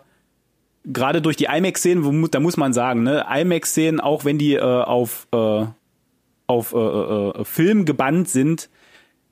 [0.84, 5.26] gerade durch die IMAX-Szenen, da muss man sagen, ne, IMAX-Szenen, auch wenn die äh, auf
[5.32, 5.66] äh,
[6.50, 8.68] auf äh, äh, Film gebannt sind,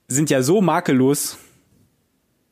[0.06, 1.36] sind ja so makellos.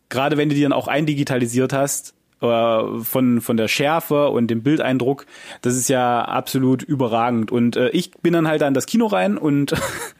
[0.08, 4.62] Gerade wenn du die dann auch eindigitalisiert hast, äh, von, von der Schärfe und dem
[4.62, 5.26] Bildeindruck,
[5.62, 7.52] das ist ja absolut überragend.
[7.52, 9.72] Und äh, ich bin dann halt an das Kino rein und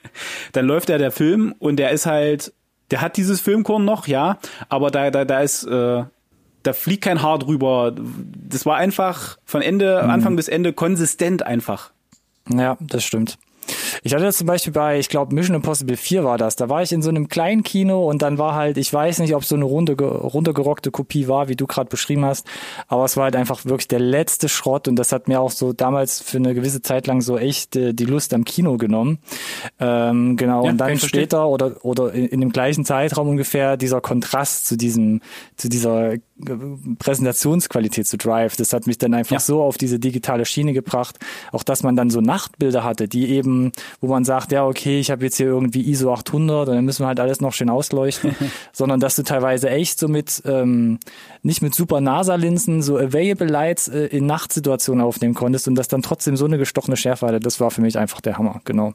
[0.53, 2.53] dann läuft ja der Film und der ist halt
[2.91, 6.05] der hat dieses Filmkorn noch, ja, aber da, da, da ist, äh,
[6.63, 7.95] da fliegt kein Haar drüber.
[7.95, 10.11] Das war einfach von Ende, mhm.
[10.11, 11.93] Anfang bis Ende konsistent einfach.
[12.49, 13.39] Ja, das stimmt.
[14.03, 16.57] Ich hatte das zum Beispiel bei, ich glaube, Mission Impossible 4 war das.
[16.57, 19.35] Da war ich in so einem kleinen Kino und dann war halt, ich weiß nicht,
[19.35, 22.47] ob so eine runter, runtergerockte Kopie war, wie du gerade beschrieben hast,
[22.89, 25.73] aber es war halt einfach wirklich der letzte Schrott und das hat mir auch so
[25.73, 29.19] damals für eine gewisse Zeit lang so echt äh, die Lust am Kino genommen.
[29.81, 34.01] Ähm, genau, ja, und dann später oder, oder in, in dem gleichen Zeitraum ungefähr dieser
[34.01, 35.21] Kontrast zu diesem,
[35.57, 36.15] zu dieser
[36.99, 38.57] Präsentationsqualität zu Drive.
[38.57, 39.41] Das hat mich dann einfach ja.
[39.41, 41.19] so auf diese digitale Schiene gebracht.
[41.51, 45.11] Auch dass man dann so Nachtbilder hatte, die eben, wo man sagt, ja, okay, ich
[45.11, 48.35] habe jetzt hier irgendwie ISO 800 und dann müssen wir halt alles noch schön ausleuchten,
[48.73, 50.99] sondern dass du teilweise echt so mit, ähm,
[51.43, 56.03] nicht mit super NASA-Linsen, so Available Lights äh, in Nachtsituationen aufnehmen konntest und das dann
[56.03, 57.41] trotzdem so eine gestochene Schärfe hatte.
[57.41, 58.93] Das war für mich einfach der Hammer, genau.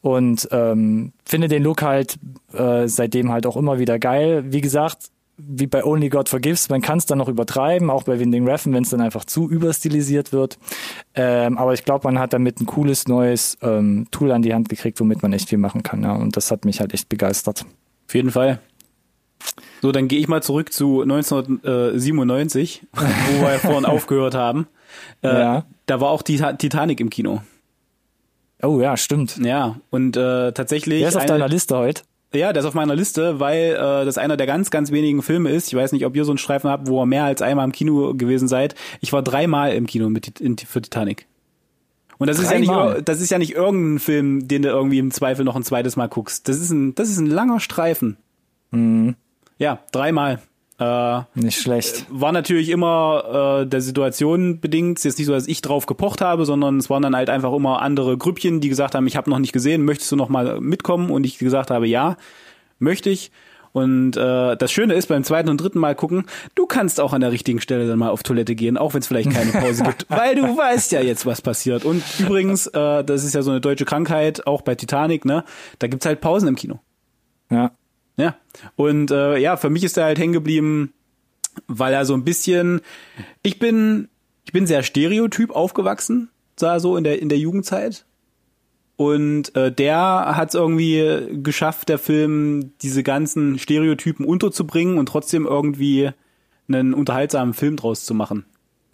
[0.00, 2.16] Und ähm, finde den Look halt
[2.52, 4.44] äh, seitdem halt auch immer wieder geil.
[4.46, 8.18] Wie gesagt, wie bei Only God Forgives, man kann es dann noch übertreiben, auch bei
[8.18, 10.58] Winding Refn, wenn es dann einfach zu überstilisiert wird.
[11.14, 14.68] Ähm, aber ich glaube, man hat damit ein cooles neues ähm, Tool an die Hand
[14.68, 16.02] gekriegt, womit man echt viel machen kann.
[16.02, 16.14] Ja.
[16.14, 17.66] Und das hat mich halt echt begeistert.
[18.08, 18.60] Auf jeden Fall.
[19.82, 24.66] So, dann gehe ich mal zurück zu 1997, wo wir vorhin aufgehört haben.
[25.22, 25.66] Äh, ja.
[25.84, 27.42] Da war auch die Titanic im Kino.
[28.62, 29.36] Oh ja, stimmt.
[29.36, 31.02] Ja, und äh, tatsächlich.
[31.02, 32.02] Wer ist auf deiner Liste heute?
[32.36, 35.50] Ja, der ist auf meiner Liste, weil äh, das einer der ganz, ganz wenigen Filme
[35.50, 35.68] ist.
[35.68, 37.72] Ich weiß nicht, ob ihr so einen Streifen habt, wo ihr mehr als einmal im
[37.72, 38.74] Kino gewesen seid.
[39.00, 41.26] Ich war dreimal im Kino mit, in, für Titanic.
[42.18, 42.72] Und das ist ja nicht,
[43.04, 46.08] das ist ja nicht irgendein Film, den du irgendwie im Zweifel noch ein zweites Mal
[46.08, 46.48] guckst.
[46.48, 48.16] Das ist ein, das ist ein langer Streifen.
[48.70, 49.16] Mhm.
[49.58, 50.40] Ja, dreimal.
[50.78, 52.04] Äh, Nicht schlecht.
[52.10, 54.98] war natürlich immer äh, der Situation bedingt.
[54.98, 57.30] Es ist jetzt nicht so, dass ich drauf gepocht habe, sondern es waren dann halt
[57.30, 60.28] einfach immer andere Grüppchen, die gesagt haben, ich habe noch nicht gesehen, möchtest du noch
[60.28, 61.10] mal mitkommen?
[61.10, 62.16] Und ich gesagt habe, ja,
[62.78, 63.30] möchte ich.
[63.72, 67.20] Und äh, das Schöne ist, beim zweiten und dritten Mal gucken, du kannst auch an
[67.20, 70.06] der richtigen Stelle dann mal auf Toilette gehen, auch wenn es vielleicht keine Pause gibt,
[70.08, 71.84] weil du weißt ja jetzt, was passiert.
[71.84, 75.44] Und übrigens, äh, das ist ja so eine deutsche Krankheit, auch bei Titanic, ne?
[75.78, 76.80] Da gibt's halt Pausen im Kino.
[77.50, 77.72] Ja.
[78.16, 78.36] Ja.
[78.76, 80.92] Und äh, ja, für mich ist er halt hängen geblieben,
[81.66, 82.80] weil er so ein bisschen.
[83.42, 84.08] Ich bin,
[84.44, 88.04] ich bin sehr stereotyp aufgewachsen, sah so in der in der Jugendzeit.
[88.96, 95.44] Und äh, der hat es irgendwie geschafft, der Film diese ganzen Stereotypen unterzubringen und trotzdem
[95.44, 96.10] irgendwie
[96.66, 98.46] einen unterhaltsamen Film draus zu machen.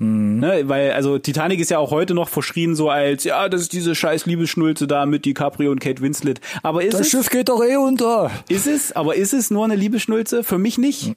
[0.05, 3.73] Ne, weil, also Titanic ist ja auch heute noch verschrien so als, ja, das ist
[3.73, 6.41] diese scheiß Liebesschnulze da mit DiCaprio und Kate Winslet.
[6.65, 8.31] Aber ist Das es, Schiff geht doch eh unter.
[8.49, 10.43] ist es, aber ist es nur eine Liebesschnulze?
[10.43, 11.15] Für mich nicht.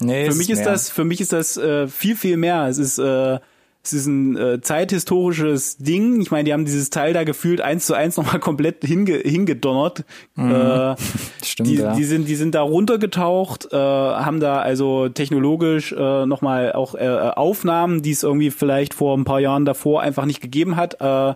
[0.00, 0.70] Nee, Für mich ist mehr.
[0.72, 2.66] das, für mich ist das äh, viel, viel mehr.
[2.66, 3.38] Es ist, äh,
[3.84, 6.20] es ist ein äh, zeithistorisches Ding.
[6.22, 10.04] Ich meine, die haben dieses Teil da gefühlt eins zu eins nochmal komplett hinge hingedonnert.
[10.38, 10.94] Äh,
[11.44, 11.94] Stimmt, die, ja.
[11.94, 17.06] die sind, die sind da runtergetaucht, äh, haben da also technologisch äh, nochmal auch äh,
[17.06, 21.34] Aufnahmen, die es irgendwie vielleicht vor ein paar Jahren davor einfach nicht gegeben hat, äh,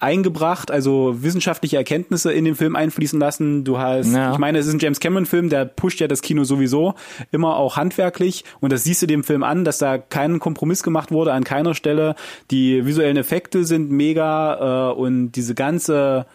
[0.00, 3.64] eingebracht, also wissenschaftliche Erkenntnisse in den Film einfließen lassen.
[3.64, 4.32] Du hast, Ja.
[4.32, 6.94] ich meine, es ist ein James Cameron Film, der pusht ja das Kino sowieso
[7.32, 11.10] immer auch handwerklich und das siehst du dem Film an, dass da kein Kompromiss gemacht
[11.10, 12.14] wurde an keiner Stelle.
[12.52, 16.26] Die visuellen Effekte sind mega äh, und diese ganze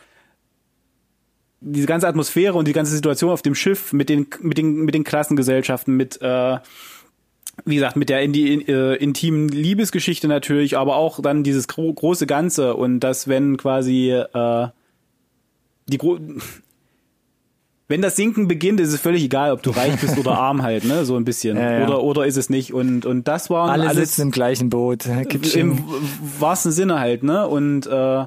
[1.65, 4.93] diese ganze Atmosphäre und die ganze Situation auf dem Schiff mit den mit den mit
[4.93, 6.57] den Klassengesellschaften mit äh,
[7.65, 11.93] wie gesagt, mit der in die äh, intimen Liebesgeschichte natürlich, aber auch dann dieses gro
[11.93, 14.67] große Ganze und dass wenn quasi äh,
[15.87, 16.19] die gro
[17.89, 20.83] wenn das Sinken beginnt, ist es völlig egal, ob du reich bist oder arm halt,
[20.85, 21.57] ne, so ein bisschen.
[21.63, 21.85] Ja, ja.
[21.85, 25.05] Oder oder ist es nicht und und das waren Alle alles sitzen im gleichen Boot.
[25.53, 25.77] Im
[26.39, 27.47] wahrsten Sinne halt, ne?
[27.47, 28.25] Und äh,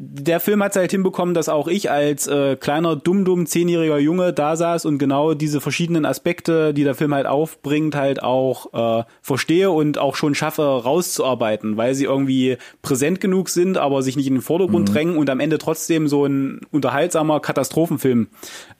[0.00, 4.32] der Film hat halt hinbekommen, dass auch ich als äh, kleiner, dumm, dumm, zehnjähriger Junge
[4.32, 9.04] da saß und genau diese verschiedenen Aspekte, die der Film halt aufbringt, halt auch äh,
[9.22, 14.28] verstehe und auch schon schaffe rauszuarbeiten, weil sie irgendwie präsent genug sind, aber sich nicht
[14.28, 18.28] in den Vordergrund drängen und am Ende trotzdem so ein unterhaltsamer Katastrophenfilm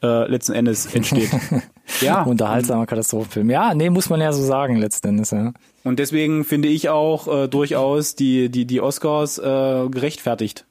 [0.05, 1.31] äh, letzten Endes entsteht.
[2.01, 2.23] ja.
[2.23, 3.51] Unterhaltsamer Katastrophenfilm.
[3.51, 5.53] Ja, nee, muss man ja so sagen, letzten Endes, ja.
[5.83, 10.68] Und deswegen finde ich auch äh, durchaus die, die, die Oscars äh, gerechtfertigt.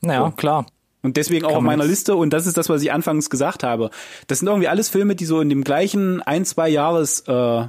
[0.00, 0.30] Naja, So.
[0.32, 0.66] klar.
[1.02, 3.90] Und deswegen auch auf meiner Liste, und das ist das, was ich anfangs gesagt habe.
[4.26, 7.64] Das sind irgendwie alles Filme, die so in dem gleichen ein, zwei Jahres äh,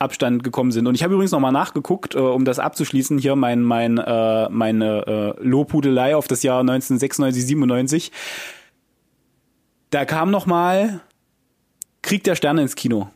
[0.00, 0.88] Abstand gekommen sind.
[0.88, 5.36] Und ich habe übrigens nochmal nachgeguckt, äh, um das abzuschließen, hier mein, mein, äh, meine
[5.38, 8.12] äh, Lobhudelei auf das Jahr 1996, 97.
[9.90, 11.00] Da kam nochmal
[12.02, 13.08] Krieg der Sterne ins Kino.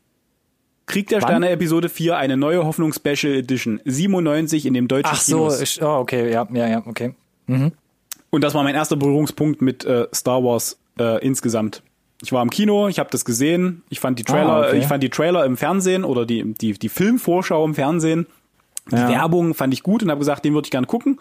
[0.86, 1.28] Krieg der Wann?
[1.28, 3.80] Sterne Episode 4, eine neue Hoffnung Special Edition.
[3.84, 5.60] 97 in dem deutschen Ach so, Kinos.
[5.60, 7.14] ich, oh, okay, ja, ja, ja, okay.
[8.30, 11.82] Und das war mein erster Berührungspunkt mit äh, Star Wars äh, insgesamt.
[12.22, 14.78] Ich war im Kino, ich habe das gesehen, ich fand die Trailer, Ah, okay.
[14.78, 18.26] ich fand die Trailer im Fernsehen oder die die die Filmvorschau im Fernsehen,
[18.90, 19.08] die Ja.
[19.08, 21.20] Werbung fand ich gut und habe gesagt, den würde ich gern gucken.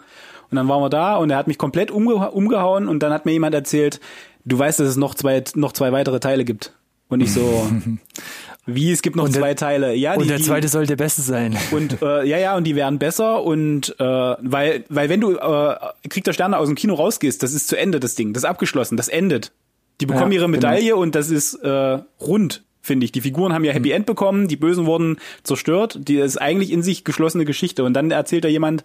[0.50, 3.26] Und dann waren wir da und er hat mich komplett umge umgehauen und dann hat
[3.26, 4.00] mir jemand erzählt,
[4.44, 6.72] du weißt, dass es noch zwei noch zwei weitere Teile gibt.
[7.08, 7.40] Und ich so,
[8.66, 9.94] wie es gibt noch Und der- zwei Teile.
[9.94, 11.56] Ja, Und die, der die, zweite soll der beste sein.
[11.70, 15.76] und äh, ja, ja, und die werden besser und äh, weil, weil wenn du äh,
[16.08, 18.48] Krieg der Sterne aus dem Kino rausgehst, das ist zu Ende das Ding, das ist
[18.48, 19.52] abgeschlossen, das endet.
[20.00, 23.12] Die bekommen Ja, ihre Medaille und das ist äh, rund, finde ich.
[23.12, 26.82] Die Figuren haben ja Happy End bekommen, die Bösen wurden zerstört, die ist eigentlich in
[26.82, 27.82] sich geschlossene Geschichte.
[27.84, 28.84] Und dann erzählt da jemand,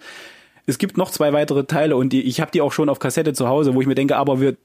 [0.68, 3.34] es gibt noch zwei weitere Teile und die, ich habe die auch schon auf Kassette
[3.34, 4.56] zu Hause, wo ich mir denke, aber wir,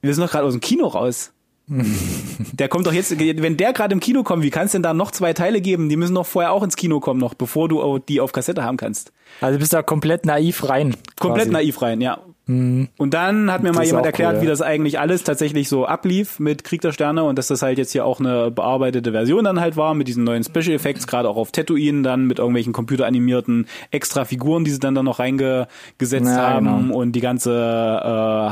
[0.00, 1.32] wir sind doch gerade aus dem Kino raus.
[1.70, 4.92] Der kommt doch jetzt, wenn der gerade im Kino kommt, wie kann es denn da
[4.92, 5.88] noch zwei Teile geben?
[5.88, 8.76] Die müssen doch vorher auch ins Kino kommen, noch bevor du die auf Kassette haben
[8.76, 9.12] kannst.
[9.40, 10.96] Also bist da komplett naiv rein.
[11.18, 11.52] Komplett quasi.
[11.52, 12.18] naiv rein, ja.
[12.98, 14.42] Und dann hat mir Das mal jemand erklärt, cool, ja.
[14.42, 17.78] wie das eigentlich alles tatsächlich so ablief mit Krieg der Sterne und dass das halt
[17.78, 21.28] jetzt hier auch eine bearbeitete Version dann halt war mit diesen neuen Special Effects, gerade
[21.28, 26.26] auch auf Tatooine dann mit irgendwelchen computeranimierten extra Figuren, die sie dann da noch reingesetzt
[26.26, 26.96] Ja, haben genau.
[26.98, 28.04] und die ganze äh,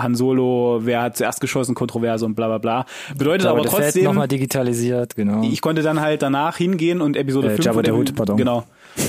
[0.02, 2.87] Han Solo, wer hat zuerst geschossen, Kontroverse und bla bla bla.
[3.16, 5.42] Bedeutet aber trotzdem, nochmal digitalisiert, genau.
[5.42, 8.37] ich konnte dann halt danach hingehen und Episode Äh, 5 Jabba und der Hutt, pardon.
[8.37, 8.64] genau,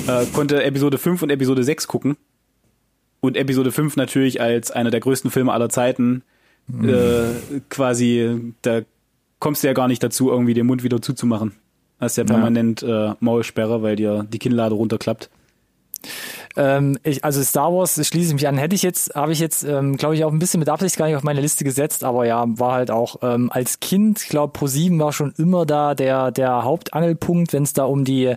[0.08, 2.18] äh, konnte Episode 5 und Episode 6 gucken.
[3.22, 6.24] Und Episode 5 natürlich als einer der größten Filme aller Zeiten
[6.84, 8.82] äh, quasi, da
[9.40, 11.54] kommst du ja gar nicht dazu, irgendwie den Mund wieder zuzumachen.
[12.00, 15.30] Hast ja permanent äh, Maulsperre, weil dir die Kinnlade runterklappt.
[16.58, 18.58] Ähm, ich, also Star Wars schließe ich mich an.
[18.58, 21.08] Hätte ich jetzt, habe ich jetzt, ähm, glaube ich, auch ein bisschen mit Absicht gar
[21.08, 24.58] nicht auf meine Liste gesetzt, aber ja, war halt auch ähm, als Kind, ich glaube,
[24.58, 28.36] Pro7 war schon immer da der, der Hauptangelpunkt, wenn es da um die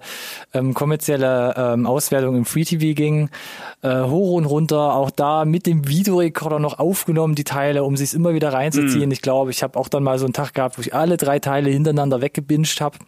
[0.53, 3.31] ähm, kommerzielle ähm, Auswertung im Free TV ging.
[3.83, 8.15] Äh, hoch und runter, auch da mit dem Videorekorder noch aufgenommen, die Teile, um sich
[8.15, 9.09] immer wieder reinzuziehen.
[9.09, 9.13] Mm.
[9.13, 11.41] Ich glaube, ich habe auch dann mal so einen Tag gehabt, wo ich alle drei
[11.41, 12.99] Teile hintereinander weggebinged habe.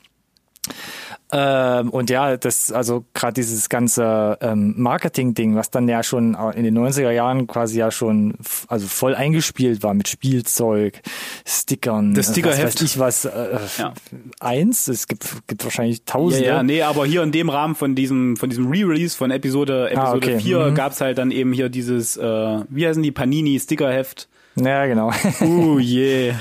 [1.33, 6.65] Ähm, und ja, das, also gerade dieses ganze ähm, Marketing-Ding, was dann ja schon in
[6.65, 8.35] den 90er Jahren quasi ja schon
[8.69, 11.01] also voll eingespielt war mit Spielzeug,
[11.47, 12.63] Stickern, das Stickerheft.
[12.63, 13.95] Was weiß ich was, äh, ja.
[14.41, 16.47] eins, es gibt, gibt wahrscheinlich tausende.
[16.47, 19.91] Ja, ja, nee, aber hier in dem Rahmen von diesem, von diesem Re-Release von Episode,
[19.91, 20.39] Episode ah, okay.
[20.39, 20.75] 4 mhm.
[20.75, 24.29] gab's halt dann eben hier dieses, äh, wie heißen die, Panini Stickerheft.
[24.57, 25.11] Ja, genau.
[25.41, 26.37] Uh, yeah.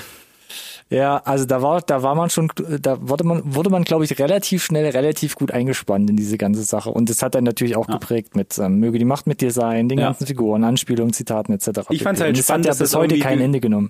[0.94, 4.20] Ja, also da war, da war man schon, da wurde man, wurde man, glaube ich,
[4.20, 6.92] relativ schnell, relativ gut eingespannt in diese ganze Sache.
[6.92, 7.96] Und das hat dann natürlich auch ja.
[7.96, 10.06] geprägt mit ähm, Möge die Macht mit dir sein, den ja.
[10.06, 11.88] ganzen Figuren, Anspielungen, Zitaten etc.
[11.90, 13.90] Ich fand es halt spannend, dass das bis heute kein Ende genommen.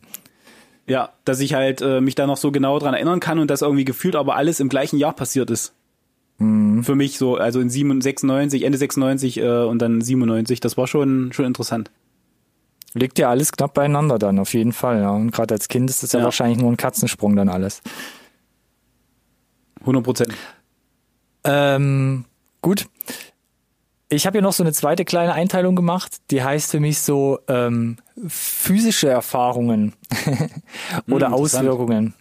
[0.88, 3.64] Ja, dass ich halt äh, mich da noch so genau dran erinnern kann und das
[3.64, 5.74] irgendwie gefühlt aber alles im gleichen Jahr passiert ist.
[6.38, 6.86] Mhm.
[6.86, 11.34] Für mich so, also in 96, Ende 96 äh, und dann 97, das war schon,
[11.34, 11.92] schon interessant
[12.94, 15.02] liegt ja alles knapp beieinander dann, auf jeden Fall.
[15.02, 15.12] Ja.
[15.12, 16.20] Und gerade als Kind ist es ja.
[16.20, 16.26] ja.
[16.26, 17.82] wahrscheinlich nur ein Katzensprung dann alles.
[19.82, 20.34] 100 Prozent.
[21.44, 22.26] Ähm,
[22.62, 22.88] gut.
[24.10, 27.40] Ich habe hier noch so eine zweite kleine Einteilung gemacht, die heißt für mich so
[27.48, 29.94] ähm, physische Erfahrungen
[31.10, 32.14] oder hm, Auswirkungen.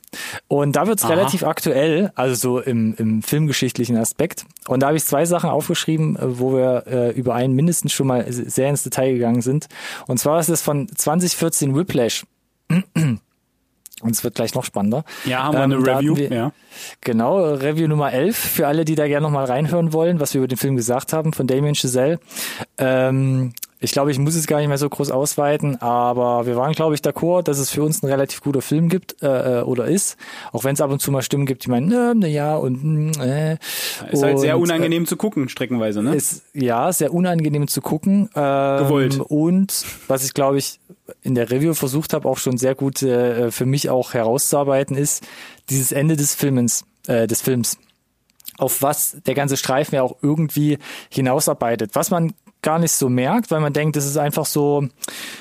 [0.49, 4.45] Und da wird's relativ aktuell, also so im, im filmgeschichtlichen Aspekt.
[4.69, 8.07] Und da habe ich zwei Sachen aufgeschrieben, äh, wo wir äh, über einen mindestens schon
[8.07, 9.69] mal sehr ins Detail gegangen sind.
[10.07, 12.25] Und zwar ist es von 2014 Whiplash.
[14.03, 15.05] Und es wird gleich noch spannender.
[15.25, 16.17] Ja, haben wir eine ähm, Review.
[16.17, 16.53] Wir, ja.
[17.03, 20.49] Genau, Review Nummer 11 für alle, die da gerne nochmal reinhören wollen, was wir über
[20.49, 22.19] den Film gesagt haben von Damien Chazelle.
[22.79, 26.73] Ähm, ich glaube, ich muss es gar nicht mehr so groß ausweiten, aber wir waren,
[26.73, 29.87] glaube ich, d'accord, dass es für uns ein relativ guter Film gibt äh, äh oder
[29.87, 30.17] ist.
[30.53, 33.13] Auch wenn es ab und zu mal Stimmen gibt, die meinen, na, na ja und
[33.19, 33.59] äh.
[34.11, 36.15] Ist halt sehr unangenehm äh, zu gucken, streckenweise, ne?
[36.15, 38.31] Ist, ja, sehr unangenehm zu gucken.
[38.37, 39.21] Ähm, Gewollt.
[39.21, 40.79] Und was ich, glaube ich,
[41.23, 45.27] in der Review versucht habe, auch schon sehr gut äh, für mich auch herauszuarbeiten, ist
[45.71, 47.79] dieses Ende des Filmens, äh, des Films
[48.59, 50.79] auf was der ganze Streifen ja auch irgendwie
[51.11, 51.95] hinausarbeitet.
[51.95, 54.87] Was man gar nicht so merkt, weil man denkt, es ist einfach so,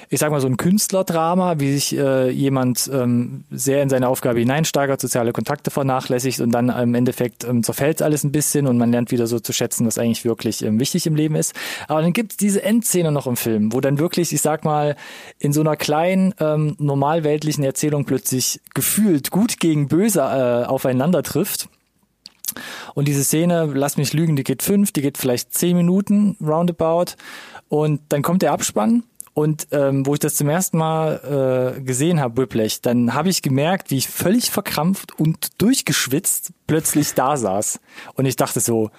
[0.09, 4.39] ich sag mal so ein Künstlerdrama, wie sich äh, jemand ähm, sehr in seine Aufgabe
[4.39, 8.91] hineinsteigert, soziale Kontakte vernachlässigt und dann im Endeffekt ähm, zerfällt alles ein bisschen und man
[8.91, 11.53] lernt wieder so zu schätzen, was eigentlich wirklich ähm, wichtig im Leben ist.
[11.87, 14.95] Aber dann gibt es diese Endszene noch im Film, wo dann wirklich, ich sag mal,
[15.37, 21.69] in so einer kleinen ähm, normalweltlichen Erzählung plötzlich gefühlt gut gegen böse äh, aufeinander trifft
[22.93, 27.15] und diese Szene, lass mich lügen, die geht fünf, die geht vielleicht zehn Minuten roundabout.
[27.69, 29.03] Und dann kommt der Abspann.
[29.33, 33.41] Und ähm, wo ich das zum ersten Mal äh, gesehen habe, Whiplash, dann habe ich
[33.41, 37.79] gemerkt, wie ich völlig verkrampft und durchgeschwitzt plötzlich da saß.
[38.15, 38.91] Und ich dachte so,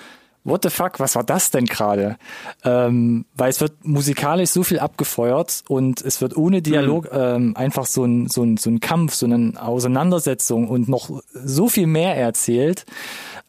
[0.44, 2.16] what the fuck, was war das denn gerade?
[2.64, 7.18] Ähm, weil es wird musikalisch so viel abgefeuert und es wird ohne Dialog mhm.
[7.18, 11.68] ähm, einfach so ein, so, ein, so ein Kampf, so eine Auseinandersetzung und noch so
[11.68, 12.84] viel mehr erzählt.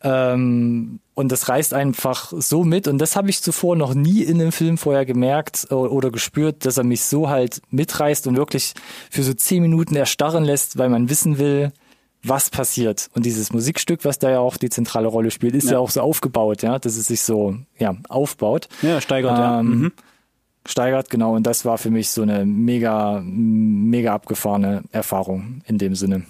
[0.04, 2.88] Ähm, und das reißt einfach so mit.
[2.88, 6.78] Und das habe ich zuvor noch nie in einem Film vorher gemerkt oder gespürt, dass
[6.78, 8.74] er mich so halt mitreißt und wirklich
[9.12, 11.72] für so zehn Minuten erstarren lässt, weil man wissen will,
[12.24, 13.10] was passiert.
[13.14, 15.90] Und dieses Musikstück, was da ja auch die zentrale Rolle spielt, ist ja, ja auch
[15.90, 18.70] so aufgebaut, ja, dass es sich so ja aufbaut.
[18.82, 19.64] Ja, steigert, ähm, ja.
[19.64, 19.92] Mhm.
[20.66, 21.36] Steigert, genau.
[21.36, 26.24] Und das war für mich so eine mega, mega abgefahrene Erfahrung in dem Sinne.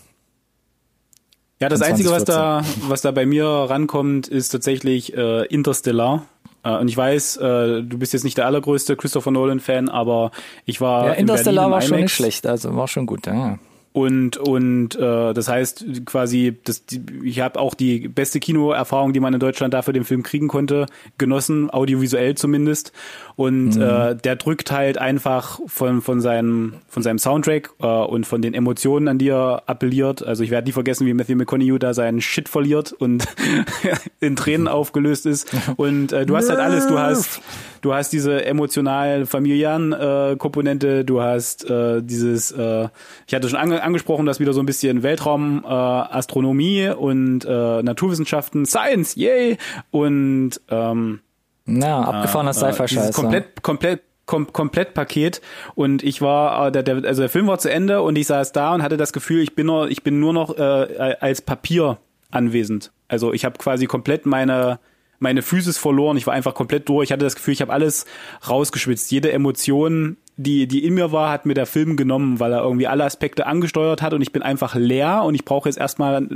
[1.59, 6.25] Ja, das Einzige, was da, was da bei mir rankommt, ist tatsächlich äh, Interstellar.
[6.63, 10.31] Äh, und ich weiß, äh, du bist jetzt nicht der allergrößte Christopher Nolan-Fan, aber
[10.65, 11.05] ich war.
[11.07, 13.59] Ja, Interstellar war schon nicht schlecht, also war schon gut, ja.
[13.93, 16.83] Und und äh, das heißt quasi, das,
[17.23, 20.47] ich habe auch die beste Kinoerfahrung, die man in Deutschland da für den Film kriegen
[20.47, 20.87] konnte,
[21.19, 22.91] genossen, audiovisuell zumindest.
[23.35, 23.81] Und mhm.
[23.81, 28.55] äh, der drückt halt einfach von von seinem von seinem Soundtrack äh, und von den
[28.55, 30.25] Emotionen, an die er appelliert.
[30.25, 33.27] Also ich werde nie vergessen, wie Matthew McConaughey da seinen Shit verliert und
[34.19, 35.55] in Tränen aufgelöst ist.
[35.77, 36.87] Und äh, du hast halt alles.
[36.87, 37.41] Du hast
[37.83, 41.05] du hast diese emotional familiären äh, Komponente.
[41.05, 42.87] Du hast äh, dieses, äh,
[43.27, 47.83] ich hatte schon ange angesprochen, dass wieder so ein bisschen Weltraum, äh, Astronomie und äh,
[47.83, 49.57] Naturwissenschaften, Science, yay!
[49.91, 51.19] Und ähm,
[51.65, 53.15] ja, abgefahrener äh, Sci-Fi-Scheiß.
[53.15, 55.41] Komplett, komplett kom komplett Paket
[55.75, 58.53] und ich war äh, der, der also der Film war zu Ende und ich saß
[58.53, 61.97] da und hatte das Gefühl ich bin nur ich bin nur noch äh, als Papier
[62.31, 64.79] anwesend also ich habe quasi komplett meine
[65.23, 66.17] meine Physis verloren.
[66.17, 67.05] Ich war einfach komplett durch.
[67.05, 68.05] Ich hatte das Gefühl, ich habe alles
[68.47, 69.09] rausgeschwitzt.
[69.09, 72.87] Jede Emotion, die, die in mir war, hat mir der Film genommen, weil er irgendwie
[72.87, 76.27] alle Aspekte angesteuert hat und ich bin einfach leer und ich brauche jetzt erstmal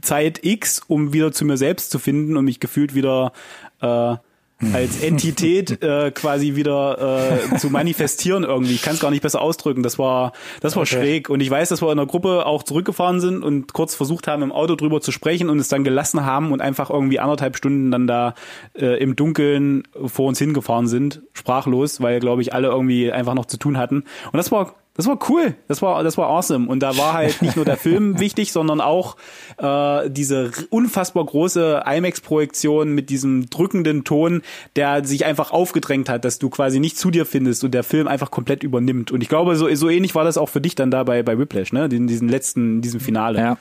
[0.00, 3.32] Zeit X, um wieder zu mir selbst zu finden und mich gefühlt wieder
[3.80, 4.16] äh,
[4.72, 8.74] als Entität äh, quasi wieder äh, zu manifestieren irgendwie.
[8.74, 9.84] Ich kann es gar nicht besser ausdrücken.
[9.84, 10.96] Das war, das war okay.
[10.96, 11.30] schräg.
[11.30, 14.42] Und ich weiß, dass wir in der Gruppe auch zurückgefahren sind und kurz versucht haben,
[14.42, 17.92] im Auto drüber zu sprechen und es dann gelassen haben und einfach irgendwie anderthalb Stunden
[17.92, 18.34] dann da
[18.74, 23.46] äh, im Dunkeln vor uns hingefahren sind, sprachlos, weil, glaube ich, alle irgendwie einfach noch
[23.46, 24.04] zu tun hatten.
[24.32, 27.40] Und das war das war cool, das war das war awesome und da war halt
[27.40, 29.16] nicht nur der Film wichtig, sondern auch
[29.56, 34.42] äh, diese unfassbar große IMAX-Projektion mit diesem drückenden Ton,
[34.74, 38.08] der sich einfach aufgedrängt hat, dass du quasi nicht zu dir findest und der Film
[38.08, 39.12] einfach komplett übernimmt.
[39.12, 41.38] Und ich glaube, so so ähnlich war das auch für dich dann da bei bei
[41.38, 41.84] Whiplash, ne?
[41.84, 43.38] In diesem letzten, in diesem Finale.
[43.38, 43.58] Ja,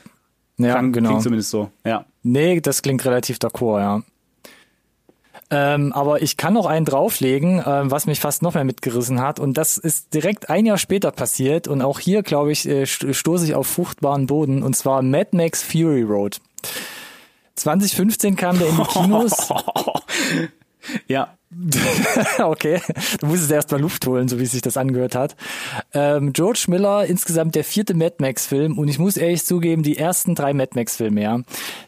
[0.58, 1.10] ja Klang, genau.
[1.10, 1.70] Klingt zumindest so.
[1.86, 2.06] Ja.
[2.24, 4.02] Nee, das klingt relativ d'accord, ja.
[5.50, 9.40] Ähm, aber ich kann noch einen drauflegen, äh, was mich fast noch mehr mitgerissen hat.
[9.40, 11.68] Und das ist direkt ein Jahr später passiert.
[11.68, 14.62] Und auch hier, glaube ich, äh, stoße ich auf fruchtbaren Boden.
[14.62, 16.42] Und zwar Mad Max Fury Road.
[17.56, 19.50] 2015 kam der in die Kinos.
[21.08, 21.37] ja.
[22.40, 22.82] okay,
[23.22, 25.38] du musstest erst mal Luft holen, so wie sich das angehört hat.
[25.94, 30.36] Ähm, George Miller, insgesamt der vierte Mad Max-Film und ich muss ehrlich zugeben, die ersten
[30.36, 31.40] drei Mad Max-Filme, ja,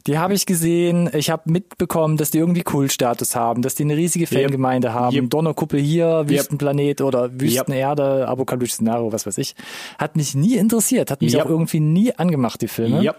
[0.08, 1.10] die habe ich gesehen.
[1.14, 4.96] Ich habe mitbekommen, dass die irgendwie Kultstatus haben, dass die eine riesige Fangemeinde yep.
[4.96, 5.16] haben.
[5.16, 5.30] Yep.
[5.30, 7.08] Donnerkuppel hier, Wüstenplanet yep.
[7.08, 8.30] oder Wüstenerde, yep.
[8.30, 9.56] apokalyptisches Szenario, was weiß ich.
[9.98, 13.04] Hat mich nie interessiert, hat mich auch irgendwie nie angemacht, die Filme.
[13.04, 13.16] Yep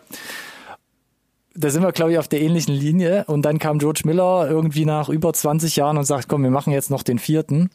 [1.60, 3.24] da sind wir, glaube ich, auf der ähnlichen Linie.
[3.26, 6.72] Und dann kam George Miller irgendwie nach über 20 Jahren und sagt, komm, wir machen
[6.72, 7.70] jetzt noch den vierten.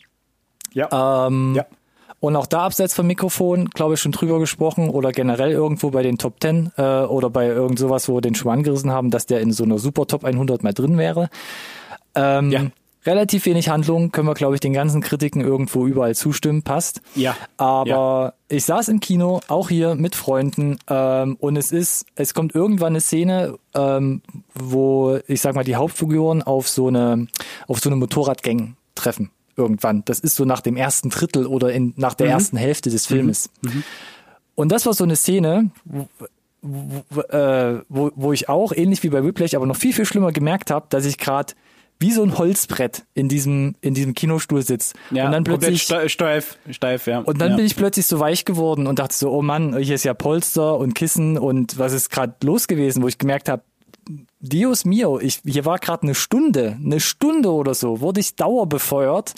[0.74, 1.28] Ja.
[1.28, 1.66] Ähm, ja.
[2.20, 6.02] Und auch da abseits vom Mikrofon, glaube ich, schon drüber gesprochen oder generell irgendwo bei
[6.02, 9.28] den Top 10 äh, oder bei irgend sowas, wo wir den schon angerissen haben, dass
[9.28, 11.30] der in so einer Super Top 100 mal drin wäre.
[12.16, 12.62] Ähm, ja
[13.06, 17.02] relativ wenig Handlung, können wir, glaube ich, den ganzen Kritiken irgendwo überall zustimmen, passt.
[17.16, 17.36] Ja.
[17.58, 18.34] Aber ja.
[18.56, 22.94] ich saß im Kino, auch hier mit Freunden, ähm, und es ist, es kommt irgendwann
[22.94, 24.22] eine Szene, ähm,
[24.54, 27.28] wo, ich sag mal, die Hauptfiguren auf so eine,
[27.68, 29.32] auf so eine Motorradgang treffen.
[29.58, 30.04] Irgendwann.
[30.04, 32.34] Das ist so nach dem ersten Drittel oder in, nach der mhm.
[32.34, 33.50] ersten Hälfte des Filmes.
[33.62, 33.70] Mhm.
[33.70, 33.84] Mhm.
[34.56, 36.08] Und das war so eine Szene, wo,
[36.62, 40.32] wo, äh, wo, wo ich auch, ähnlich wie bei Whiplash, aber noch viel, viel schlimmer
[40.32, 41.54] gemerkt habe, dass ich gerade
[42.00, 46.58] wie so ein Holzbrett in diesem in diesem Kinostuhl sitzt ja, und dann plötzlich steif
[46.70, 47.56] steif ja und dann ja.
[47.58, 50.78] bin ich plötzlich so weich geworden und dachte so oh Mann hier ist ja Polster
[50.78, 53.64] und Kissen und was ist gerade los gewesen wo ich gemerkt habe
[54.46, 59.34] Dios mio, ich, hier war gerade eine Stunde, eine Stunde oder so, wurde ich dauerbefeuert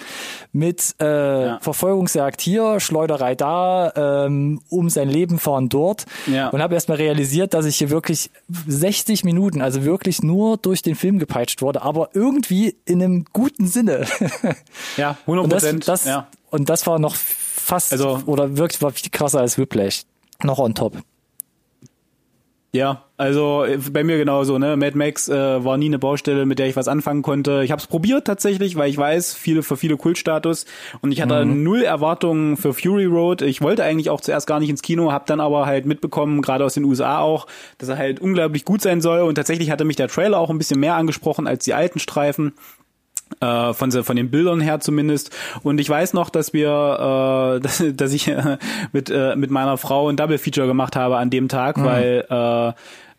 [0.52, 1.60] mit äh, ja.
[1.62, 6.50] Verfolgungsjagd hier, Schleuderei da, ähm, um sein Leben fahren dort ja.
[6.50, 8.30] und habe erstmal realisiert, dass ich hier wirklich
[8.68, 13.68] 60 Minuten, also wirklich nur durch den Film gepeitscht wurde, aber irgendwie in einem guten
[13.68, 14.06] Sinne.
[14.98, 15.88] ja, 100 Prozent.
[15.88, 16.28] Das, das, ja.
[16.50, 20.04] Und das war noch fast, also, oder wirklich war viel krasser als Whiplash.
[20.44, 20.98] Noch on top.
[22.78, 24.78] Ja, also äh, bei mir genauso, ne?
[24.78, 27.64] Mad Max äh, war nie eine Baustelle, mit der ich was anfangen konnte.
[27.64, 30.68] Ich habe es probiert tatsächlich, weil ich weiß, viele für viele Kultstatus
[31.02, 31.64] und ich hatte mhm.
[31.64, 33.42] null Erwartungen für Fury Road.
[33.42, 36.64] Ich wollte eigentlich auch zuerst gar nicht ins Kino, habe dann aber halt mitbekommen, gerade
[36.64, 37.48] aus den USA auch,
[37.80, 40.60] dass er halt unglaublich gut sein soll und tatsächlich hatte mich der Trailer auch ein
[40.60, 42.54] bisschen mehr angesprochen als die alten Streifen
[43.40, 45.36] äh, von, von den Bildern her zumindest.
[45.64, 48.58] Und ich weiß noch, dass wir, äh, dass, dass ich äh,
[48.92, 51.84] mit, äh, mit meiner Frau ein Double Feature gemacht habe an dem Tag, mhm.
[51.84, 52.74] weil äh,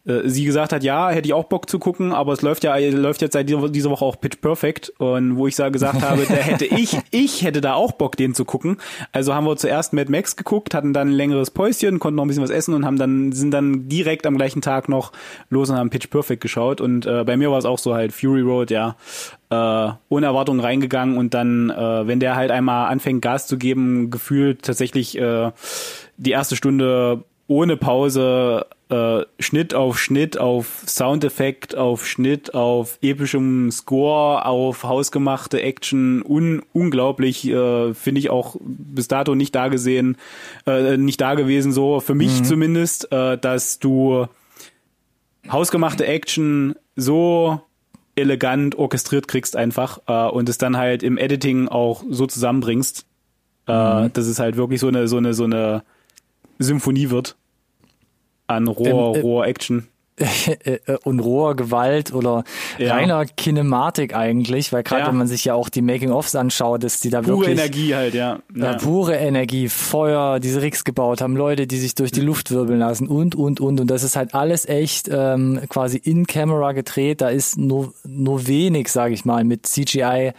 [0.09, 2.76] äh, sie gesagt hat, ja, hätte ich auch Bock zu gucken, aber es läuft ja
[2.76, 4.92] läuft jetzt seit dieser Woche auch Pitch Perfect.
[4.98, 8.34] Und wo ich da gesagt habe, da hätte ich ich hätte da auch Bock den
[8.34, 8.78] zu gucken.
[9.12, 12.28] Also haben wir zuerst Mad Max geguckt, hatten dann ein längeres Päuschen, konnten noch ein
[12.28, 15.12] bisschen was essen und haben dann sind dann direkt am gleichen Tag noch
[15.50, 16.80] los und haben Pitch Perfect geschaut.
[16.80, 18.96] Und äh, bei mir war es auch so halt Fury Road, ja,
[19.50, 24.11] äh, ohne Erwartungen reingegangen und dann, äh, wenn der halt einmal anfängt Gas zu geben,
[24.11, 25.50] gefühlt tatsächlich äh,
[26.16, 33.70] die erste Stunde ohne Pause äh, Schnitt auf Schnitt, auf Soundeffekt, auf Schnitt, auf epischem
[33.70, 40.16] Score, auf hausgemachte Action, un unglaublich, äh, finde ich auch bis dato nicht da gesehen,
[40.66, 42.45] äh, nicht da gewesen, so für mich mhm.
[42.45, 44.26] zumindest, äh, dass du
[45.51, 47.61] hausgemachte Action so
[48.16, 53.07] elegant orchestriert kriegst einfach äh, und es dann halt im Editing auch so zusammenbringst,
[53.66, 54.12] äh, mhm.
[54.12, 55.82] dass es halt wirklich so eine so eine so eine
[56.59, 57.36] Symphonie wird
[58.49, 59.88] an roher, ähm, äh, roher Action.
[61.04, 62.44] Und roher Gewalt oder
[62.78, 62.94] Ja.
[62.94, 65.08] reiner Kinematik eigentlich, weil gerade Ja.
[65.08, 68.14] wenn man sich ja auch die Making-ofs anschaut, dass die da Pure wirklich Energie halt,
[68.14, 68.38] ja.
[68.54, 68.74] ja.
[68.74, 73.08] pure Energie, Feuer, diese Rigs gebaut haben, Leute, die sich durch die Luft wirbeln lassen
[73.08, 73.80] und, und, und.
[73.80, 77.20] Und das ist halt alles echt ähm, quasi in Camera gedreht.
[77.20, 80.32] Da ist nur, nur wenig, sage ich mal, mit CGI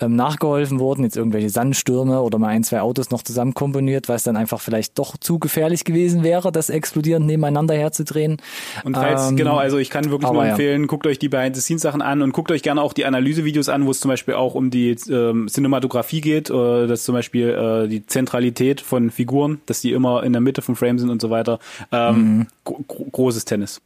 [0.00, 1.04] ähm, nachgeholfen worden.
[1.04, 4.60] Jetzt irgendwelche Sandstürme oder mal ein, zwei Autos noch zusammen komponiert, weil es dann einfach
[4.60, 8.38] vielleicht doch zu gefährlich gewesen wäre, das explodierend nebeneinander herzudrehen.
[8.84, 10.50] Und falls, Ähm, genau, also ich kann wirklich nur aber ja.
[10.50, 13.90] empfehlen, guckt euch die Behind-the-Scenes-Sachen an und guckt euch gerne auch die Analysevideos an, wo
[13.90, 18.06] es zum Beispiel auch um die ähm, Cinematografie geht, äh, dass zum Beispiel äh, die
[18.06, 21.58] Zentralität von Figuren, dass die immer in der Mitte vom Frame sind und so weiter.
[21.92, 23.80] Ähm, gro gro großes Tennis.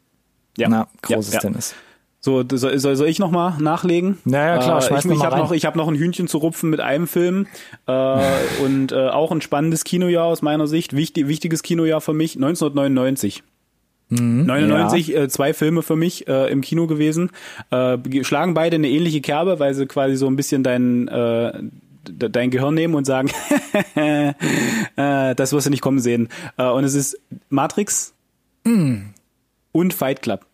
[0.56, 1.40] Ja, Na, großes ja.
[1.40, 1.74] Tennis.
[2.24, 4.18] So, soll, soll ich noch mal nachlegen?
[4.24, 6.70] Ja, ja, klar, Äh, ich ich habe noch, ich hab noch ein Hühnchen zu rupfen
[6.70, 7.48] mit einem Film
[7.88, 8.20] äh,
[8.64, 10.94] und äh, auch ein spannendes Kinojahr aus meiner Sicht.
[10.94, 13.42] Wichtig, wichtiges Kinojahr für mich, 1999.
[14.20, 14.46] Mhm.
[14.46, 17.30] 99, äh, zwei Filme für mich äh, im Kino gewesen.
[17.70, 21.52] Äh, schlagen beide eine ähnliche Kerbe, weil sie quasi so ein bisschen dein, äh,
[22.08, 23.30] de- dein Gehirn nehmen und sagen,
[23.94, 24.34] äh,
[25.34, 26.28] das wirst du nicht kommen sehen.
[26.58, 28.14] Äh, und es ist Matrix
[29.72, 30.46] und Fight Club.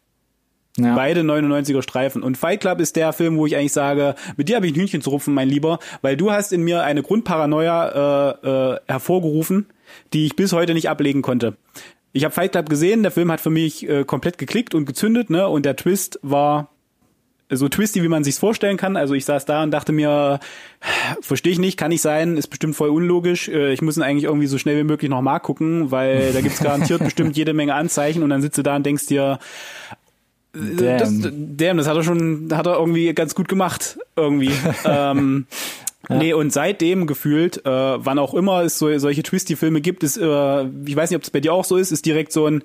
[0.78, 0.94] Ja.
[0.94, 2.22] Beide 99er Streifen.
[2.22, 4.80] Und Fight Club ist der Film, wo ich eigentlich sage, mit dir habe ich ein
[4.80, 9.66] Hühnchen zu rupfen, mein Lieber, weil du hast in mir eine Grundparanoia äh, äh, hervorgerufen,
[10.12, 11.56] die ich bis heute nicht ablegen konnte.
[12.12, 15.30] Ich habe Fight Club gesehen, der Film hat für mich äh, komplett geklickt und gezündet,
[15.30, 15.48] ne?
[15.48, 16.68] Und der Twist war
[17.50, 18.96] so twisty, wie man sich's vorstellen kann.
[18.96, 20.38] Also ich saß da und dachte mir,
[21.22, 23.48] verstehe ich nicht, kann nicht sein, ist bestimmt voll unlogisch.
[23.48, 26.60] Äh, Ich muss ihn eigentlich irgendwie so schnell wie möglich nochmal gucken, weil da gibt's
[26.62, 29.38] garantiert bestimmt jede Menge Anzeichen und dann sitzt du da und denkst dir,
[30.52, 31.56] das, Damn.
[31.56, 34.50] damn, das hat er schon, hat er irgendwie ganz gut gemacht, irgendwie.
[34.84, 35.46] ähm,
[36.08, 40.64] Nee, und seitdem gefühlt, äh, wann auch immer es so, solche Twisty-Filme gibt, ist, äh,
[40.86, 42.62] ich weiß nicht, ob es bei dir auch so ist, ist direkt so ein,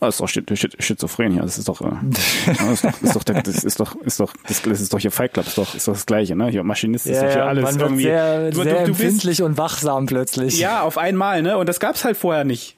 [0.00, 1.90] das ist doch Schi- Schi- Schizophren hier, das ist doch, äh,
[2.46, 5.10] das ist doch, ist doch, das ist doch, ist doch, das, das ist doch hier
[5.10, 6.48] Fight Club, ist doch, ist doch das Gleiche, ne?
[6.48, 8.02] Hier Maschinist ist Ja, doch hier ja, alles man wird irgendwie.
[8.04, 10.58] sehr, du, sehr du, du bist, und wachsam plötzlich.
[10.60, 11.56] ja, auf einmal, ne?
[11.56, 12.76] Und das gab's halt vorher nicht.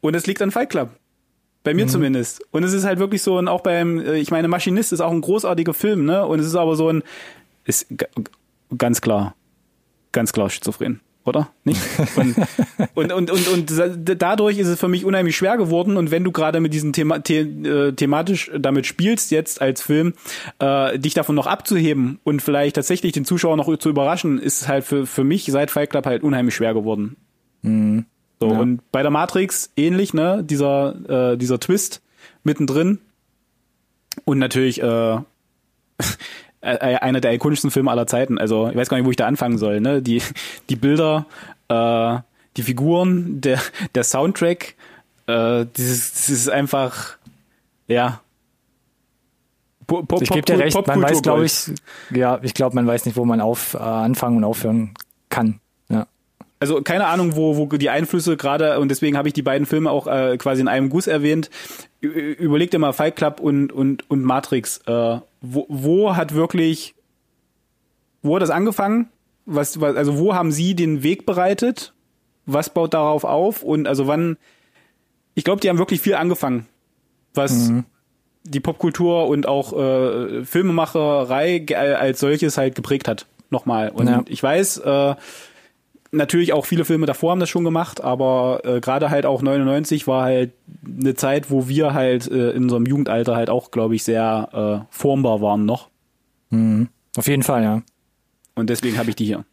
[0.00, 0.90] Und es liegt an Fight Club.
[1.62, 1.76] Bei Mhm.
[1.80, 2.42] mir zumindest.
[2.50, 5.12] Und es ist halt wirklich so, und auch beim, äh, ich meine, Maschinist ist auch
[5.12, 6.26] ein großartiger Film, ne?
[6.26, 7.02] Und es ist aber so ein,
[7.64, 7.86] ist
[8.76, 9.34] ganz klar,
[10.12, 11.50] ganz klar schizophren, oder?
[11.64, 11.80] Nicht?
[12.16, 12.34] Und,
[12.94, 15.96] und, und, und, und dadurch ist es für mich unheimlich schwer geworden.
[15.96, 20.14] Und wenn du gerade mit diesem Thema, the, äh, thematisch damit spielst jetzt als Film,
[20.58, 24.84] äh, dich davon noch abzuheben und vielleicht tatsächlich den Zuschauer noch zu überraschen, ist halt
[24.84, 27.16] für, für mich seit Fight Club halt unheimlich schwer geworden.
[27.62, 28.58] So, Ja.
[28.58, 32.02] und bei der Matrix ähnlich, ne, dieser, äh, dieser Twist
[32.42, 32.98] mittendrin.
[34.26, 35.18] Und natürlich äh,
[36.64, 38.38] äh, einer der ikonischsten Filme aller Zeiten.
[38.38, 39.80] Also ich weiß gar nicht, wo ich da anfangen soll.
[39.80, 40.02] Ne?
[40.02, 40.22] Die,
[40.70, 41.26] die Bilder,
[41.68, 42.16] äh,
[42.56, 43.60] die Figuren, der,
[43.94, 44.74] der Soundtrack,
[45.26, 47.16] äh, dieses, das ist einfach,
[47.88, 48.20] ja.
[49.86, 51.70] Po- Pop- Ich gebe dir recht, man weiß, glaube ich,
[52.10, 54.94] ja, ich glaube, man weiß nicht, wo man auf, äh, anfangen und aufhören
[55.28, 55.60] kann.
[55.90, 56.06] Ja.
[56.60, 59.90] also keine Ahnung, wo, wo die Einflüsse gerade, und deswegen habe ich die beiden Filme
[59.90, 61.50] auch äh, quasi in einem Guss erwähnt.
[62.00, 64.78] Überleg dir mal Fight Club und, und, und Matrix.
[64.86, 66.94] Äh, wo, wo hat wirklich,
[68.22, 69.08] wo hat das angefangen?
[69.46, 71.92] Was, was, also wo haben sie den Weg bereitet?
[72.46, 73.62] Was baut darauf auf?
[73.62, 74.36] Und also wann,
[75.34, 76.66] ich glaube, die haben wirklich viel angefangen,
[77.34, 77.70] was
[78.44, 83.26] die Popkultur und auch äh, Filmemacherei ge- als solches halt geprägt hat.
[83.50, 83.90] Nochmal.
[83.90, 84.22] Und Ja.
[84.28, 85.14] ich weiß, äh,
[86.14, 90.06] natürlich auch viele Filme davor haben das schon gemacht, aber äh, gerade halt auch 99
[90.06, 90.52] war halt
[90.84, 94.48] eine Zeit, wo wir halt äh, in unserem Jugendalter halt auch, glaube ich, sehr
[94.82, 95.88] äh, formbar waren noch.
[97.16, 97.82] Auf jeden Fall, ja.
[98.54, 99.44] Und deswegen habe ich die hier.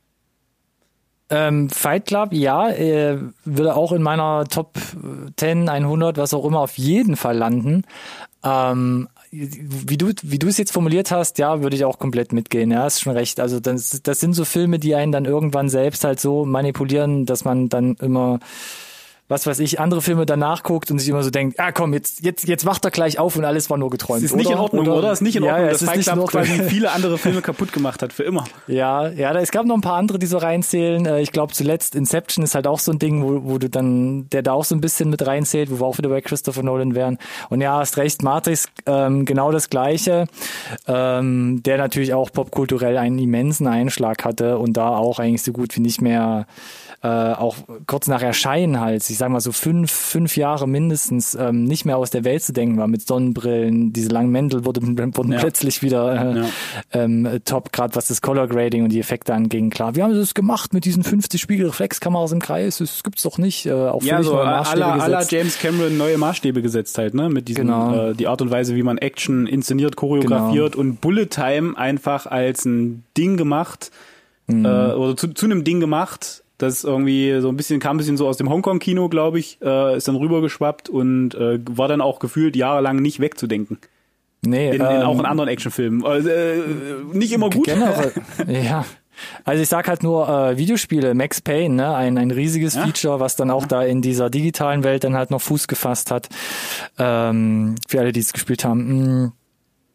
[1.30, 4.78] Ähm, Fight Club, ja, äh, würde auch in meiner Top
[5.38, 7.84] 10, 100, was auch immer, auf jeden Fall landen.
[8.44, 12.70] Ähm, wie du wie du es jetzt formuliert hast, ja, würde ich auch komplett mitgehen.
[12.72, 13.40] Ja, ist schon recht.
[13.40, 17.46] Also das, das sind so Filme, die einen dann irgendwann selbst halt so manipulieren, dass
[17.46, 18.40] man dann immer
[19.32, 22.24] was weiß ich, andere Filme danach guckt und sich immer so denkt, ah komm, jetzt,
[22.24, 24.22] jetzt, jetzt wacht er gleich auf und alles war nur geträumt.
[24.24, 24.62] Ist nicht in oder?
[24.64, 25.12] Ordnung, oder?
[25.12, 27.42] Ist nicht in Ja, Ordnung, ja, dass es ist Fight Club quasi viele andere Filme
[27.42, 28.44] kaputt gemacht hat, für immer.
[28.68, 31.06] Ja, ja, da- es gab noch ein paar andere, die so reinzählen.
[31.06, 34.30] Äh, Ich glaube zuletzt Inception ist halt auch so ein Ding, wo, wo du dann,
[34.30, 36.94] der da auch so ein bisschen mit reinzählt, wo wir auch wieder bei Christopher Nolan
[36.94, 37.18] wären.
[37.50, 40.28] Und ja, hast recht, Matrix ähm, genau das Gleiche,
[40.88, 45.76] ähm, der natürlich auch popkulturell einen immensen Einschlag hatte und da auch eigentlich so gut
[45.76, 46.46] wie nicht mehr
[47.04, 47.56] äh, auch
[47.88, 51.98] kurz nach Erscheinen halt, ich sag mal so fünf, fünf Jahre mindestens, ähm, nicht mehr
[51.98, 55.40] aus der Welt zu denken war mit Sonnenbrillen, diese langen Mäntel wurden, wurden Ja.
[55.40, 56.46] plötzlich wieder äh, Ja.
[56.94, 59.72] ähm, top, gerade was das Color Grading und die Effekte anging.
[59.72, 62.78] Klar, wie haben sie das gemacht mit diesen 50 Spiegelreflexkameras im Kreis?
[62.78, 63.66] Das gibt's doch nicht.
[63.66, 64.64] Äh, auch Ja, so aller
[65.02, 65.26] aller.
[65.28, 67.30] James Cameron neue Maßstäbe gesetzt halt, ne?
[67.30, 68.10] Mit diesem Genau.
[68.10, 72.66] äh, die Art und Weise, wie man Action inszeniert, choreografiert und Bullet Time einfach als
[72.66, 73.90] ein Ding gemacht
[74.48, 74.66] Mhm.
[74.66, 76.41] äh, oder zu, zu einem Ding gemacht.
[76.62, 79.98] Das irgendwie so ein bisschen kam ein bisschen so aus dem Hongkong-Kino, glaube ich, äh,
[79.98, 83.80] ist dann rübergeschwappt und äh, war dann auch gefühlt jahrelang nicht wegzudenken.
[84.44, 86.04] Nee, In, in, ähm, auch in anderen Actionfilmen.
[86.06, 86.58] Also, äh,
[87.14, 87.66] nicht immer gut.
[87.66, 88.12] Generell,
[88.48, 88.86] ja.
[89.44, 91.94] Also ich sag halt nur äh, Videospiele, Max Payne, ne?
[91.96, 92.84] ein, ein riesiges Ja.
[92.86, 96.30] Feature, was dann auch da in dieser digitalen Welt dann halt noch Fuß gefasst hat.
[96.98, 99.24] Ähm, für alle, die es gespielt haben.
[99.26, 99.32] Mm,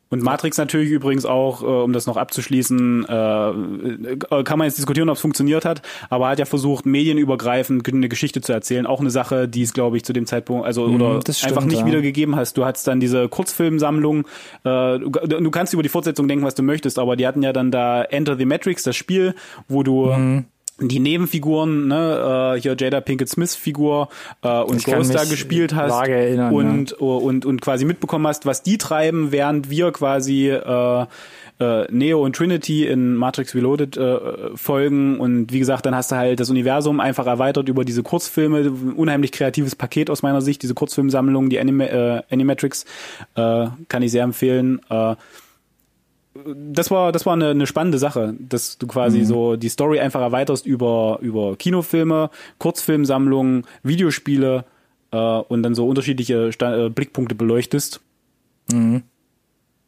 [0.08, 4.78] Und Matrix natürlich übrigens auch, äh, um das noch abzuschließen, äh, äh, kann man jetzt
[4.78, 8.86] diskutieren, ob es funktioniert hat, aber hat ja versucht, medienübergreifend eine Geschichte zu erzählen.
[8.86, 11.52] Auch eine Sache, die es, glaube ich, zu dem Zeitpunkt, also oder Mhm, das stimmt,
[11.52, 11.86] einfach nicht ja.
[11.86, 12.56] wiedergegeben hast.
[12.56, 14.26] Du hattest dann diese Kurzfilmsammlung,
[14.64, 17.52] äh, du, du kannst über die Fortsetzung denken, was du möchtest, aber die hatten ja
[17.52, 19.34] dann da Enter the Matrix, das Spiel,
[19.68, 20.44] wo du Mhm.
[20.78, 24.08] Die Nebenfiguren, ne, äh, hier Jada Pinkett Smith Figur
[24.42, 28.76] äh, und Ghost da gespielt hast erinnern, und, und und quasi mitbekommen hast, was die
[28.76, 31.06] treiben, während wir quasi äh,
[31.58, 34.18] äh, Neo und Trinity in Matrix Reloaded äh,
[34.54, 35.18] folgen.
[35.18, 39.32] Und wie gesagt, dann hast du halt das Universum einfach erweitert über diese Kurzfilme, unheimlich
[39.32, 42.84] kreatives Paket aus meiner Sicht, diese Kurzfilmsammlung, die Anima äh, Animatrix,
[43.34, 44.80] äh, kann ich sehr empfehlen.
[44.90, 45.16] Äh,
[46.54, 50.20] das war das war eine, eine spannende Sache, dass du quasi so die Story einfach
[50.20, 54.64] erweiterst über über Kinofilme, Kurzfilmsammlungen, Videospiele
[55.12, 58.00] äh, und dann so unterschiedliche Sta äh, Blickpunkte beleuchtest.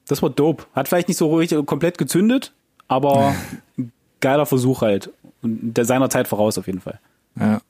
[0.07, 0.64] Das war dope.
[0.72, 2.53] Hat vielleicht nicht so richtig komplett gezündet,
[2.86, 3.34] aber
[4.20, 5.11] geiler Versuch halt
[5.42, 6.99] und der seiner Zeit voraus auf jeden Fall.
[7.38, 7.61] Ja.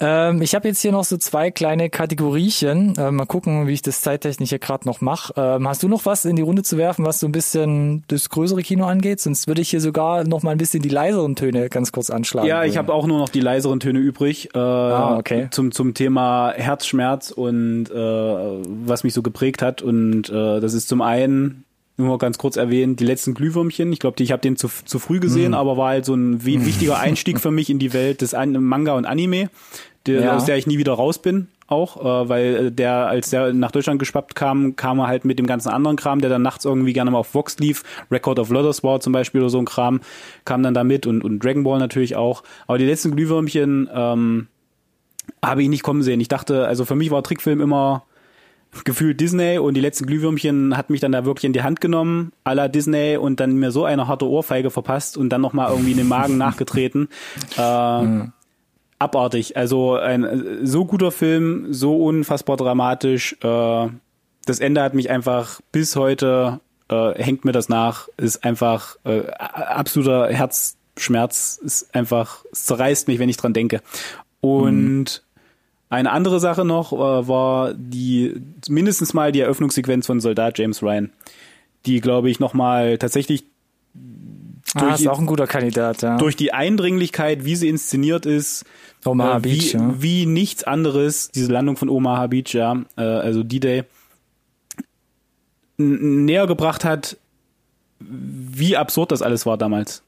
[0.00, 2.94] Ähm, ich habe jetzt hier noch so zwei kleine Kategoriechen.
[2.98, 5.34] Ähm, mal gucken, wie ich das zeittechnisch hier gerade noch mache.
[5.36, 8.28] Ähm, hast du noch was in die Runde zu werfen, was so ein bisschen das
[8.30, 9.20] größere Kino angeht?
[9.20, 12.48] Sonst würde ich hier sogar noch mal ein bisschen die leiseren Töne ganz kurz anschlagen.
[12.48, 15.48] Ja, ich habe auch nur noch die leiseren Töne übrig äh, Ah, okay.
[15.50, 20.88] zum zum Thema Herzschmerz und äh, was mich so geprägt hat und äh, das ist
[20.88, 21.64] zum einen
[21.96, 23.92] nur ganz kurz erwähnt, die letzten Glühwürmchen.
[23.92, 25.54] Ich glaube, ich habe den zu, zu früh gesehen, Mhm.
[25.54, 28.52] aber war halt so ein wi- wichtiger Einstieg für mich in die Welt des An
[28.52, 29.50] Manga und Anime,
[30.06, 30.36] der, Ja.
[30.36, 31.48] aus der ich nie wieder raus bin.
[31.66, 35.38] Auch, äh, weil äh, der, als der nach Deutschland geschwappt kam, kam er halt mit
[35.38, 37.84] dem ganzen anderen Kram, der dann nachts irgendwie gerne mal auf Vox lief.
[38.10, 40.00] Record of Lotus War zum Beispiel oder so ein Kram,
[40.44, 42.42] kam dann da mit und, und Dragon Ball natürlich auch.
[42.66, 44.48] Aber die letzten Glühwürmchen ähm,
[45.44, 46.20] habe ich nicht kommen sehen.
[46.20, 48.02] Ich dachte, also für mich war Trickfilm immer
[48.84, 52.32] gefühlt Disney und die letzten Glühwürmchen hat mich dann da wirklich in die Hand genommen,
[52.44, 55.92] à la Disney und dann mir so eine harte Ohrfeige verpasst und dann nochmal irgendwie
[55.92, 57.08] in den Magen nachgetreten.
[57.56, 58.26] Äh,
[59.00, 59.56] Abartig.
[59.56, 63.34] Also ein äh, so guter Film, so unfassbar dramatisch.
[63.42, 63.88] Äh,
[64.44, 69.26] das Ende hat mich einfach bis heute, äh, hängt mir das nach, ist einfach äh,
[69.30, 73.80] absoluter Herzschmerz, ist einfach, es zerreißt mich, wenn ich dran denke.
[74.42, 75.22] Und
[75.88, 78.34] eine andere Sache noch äh, war die
[78.68, 81.10] mindestens mal die Eröffnungssequenz von Soldat James Ryan,
[81.86, 83.44] die glaube ich noch mal tatsächlich
[84.74, 86.16] ah, durch- ist auch ein guter Kandidat, ja.
[86.16, 88.64] durch die Eindringlichkeit, wie sie inszeniert ist,
[89.04, 90.02] Omaha äh, wie, Beach, ja.
[90.02, 93.84] wie nichts anderes, diese Landung von Omaha Beach, ja, äh, also D-Day,
[95.76, 97.16] näher gebracht hat,
[97.98, 100.02] wie absurd das alles war damals.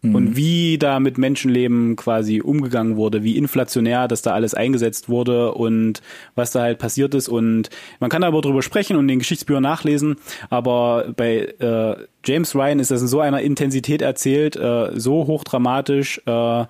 [0.00, 0.14] Mhm.
[0.14, 5.52] Und wie da mit Menschenleben quasi umgegangen wurde, wie inflationär das da alles eingesetzt wurde
[5.52, 6.02] und
[6.36, 7.28] was da halt passiert ist.
[7.28, 10.16] Und man kann aber drüber sprechen und in den Geschichtsbüchern nachlesen,
[10.50, 16.22] aber bei äh, James Ryan ist das in so einer Intensität erzählt, äh, so hochdramatisch,
[16.26, 16.64] äh,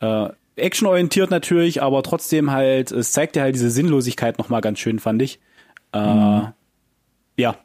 [0.00, 4.98] äh, actionorientiert natürlich, aber trotzdem halt, es zeigt ja halt diese Sinnlosigkeit nochmal ganz schön,
[4.98, 5.40] fand ich.
[5.92, 5.98] Äh,
[7.36, 7.56] Ja,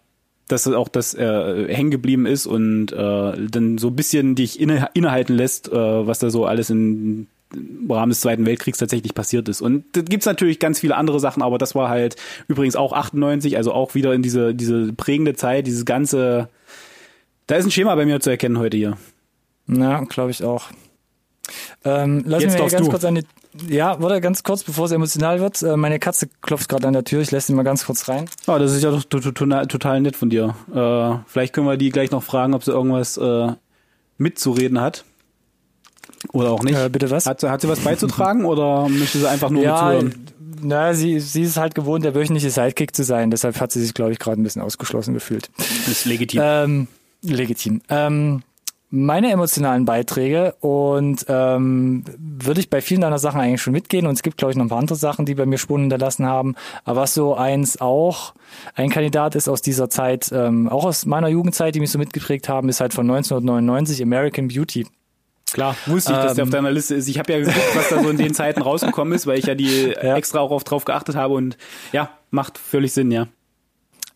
[0.48, 4.60] dass es auch das äh, hängen geblieben ist und äh, dann so ein bisschen dich
[4.60, 9.14] inne, innehalten lässt, äh, was da so alles in, im Rahmen des Zweiten Weltkriegs tatsächlich
[9.14, 9.62] passiert ist.
[9.62, 12.16] Und da gibt's natürlich ganz viele andere Sachen, aber das war halt
[12.48, 16.50] übrigens auch 98, also auch wieder in diese, diese prägende Zeit, dieses ganze,
[17.48, 18.98] da ist ein Schema bei mir zu erkennen heute hier.
[19.68, 20.70] Ja, glaube ich auch.
[21.86, 22.92] Ähm, lass Jetzt mich mal ganz du.
[22.92, 23.24] kurz an die.
[23.70, 25.62] Ja, warte ganz kurz, bevor es emotional wird.
[25.64, 27.22] Äh, meine Katze klopft gerade an der Tür.
[27.22, 28.30] Ich lasse sie mal ganz kurz rein.
[28.46, 30.54] Ah, das ist ja doch to- to- to- total nett von dir.
[30.74, 33.48] Äh, vielleicht können wir die gleich noch fragen, ob sie irgendwas äh,
[34.18, 35.06] mitzureden hat.
[36.34, 36.76] Oder auch nicht.
[36.78, 37.26] Äh, bitte was?
[37.26, 40.14] Hat, sie- hat sie was beizutragen oder möchte sie einfach nur ja, zuhören?
[40.62, 43.30] na, sie, sie ist halt gewohnt, der wöchentliche Sidekick zu sein.
[43.32, 45.50] Deshalb hat sie sich, glaube ich, gerade ein bisschen ausgeschlossen gefühlt.
[45.90, 46.42] ist legitim.
[46.44, 46.88] Ähm,
[47.22, 47.82] legitim.
[47.90, 48.42] Ähm,
[48.90, 54.14] meine emotionalen Beiträge und ähm, würde ich bei vielen deiner Sachen eigentlich schon mitgehen und
[54.14, 56.56] es gibt glaube ich noch ein paar andere Sachen, die bei mir Spuren hinterlassen haben,
[56.86, 58.34] aber was so eins auch
[58.76, 62.48] ein Kandidat ist aus dieser Zeit, ähm, auch aus meiner Jugendzeit, die mich so mitgeprägt
[62.48, 64.88] haben, ist halt von 1999 American Beauty.
[65.52, 66.52] Klar, wusste ich, dass der auf Ähm.
[66.52, 67.08] deiner Liste ist.
[67.08, 69.56] Ich habe ja geguckt, was da so in den Zeiten rausgekommen ist, weil ich ja
[69.56, 70.16] die Ja.
[70.18, 71.58] extra auch auf drauf geachtet habe und
[71.94, 73.28] ja, macht völlig Sinn, ja.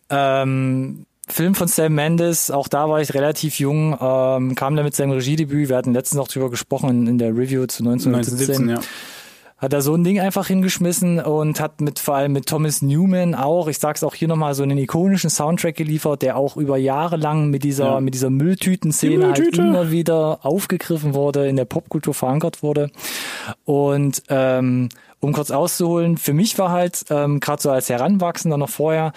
[0.10, 4.96] Ähm, Film von Sam Mendes, auch da war ich relativ jung, ähm, kam da mit
[4.96, 8.70] seinem Regiedebüt, wir hatten letztens auch drüber gesprochen in, in der Review zu 1917.
[8.70, 8.80] 1917, ja.
[9.58, 13.36] Hat er so ein Ding einfach hingeschmissen und hat mit vor allem mit Thomas Newman
[13.36, 17.16] auch, ich sag's auch hier nochmal, so einen ikonischen Soundtrack geliefert, der auch über Jahre
[17.16, 18.00] lang mit dieser, Ja.
[18.02, 22.90] mit dieser Mülltüten-Szene halt immer wieder aufgegriffen wurde, in der Popkultur verankert wurde.
[23.64, 28.70] Und ähm, um kurz auszuholen, für mich war halt, ähm, gerade so als Heranwachsender noch
[28.70, 29.14] vorher,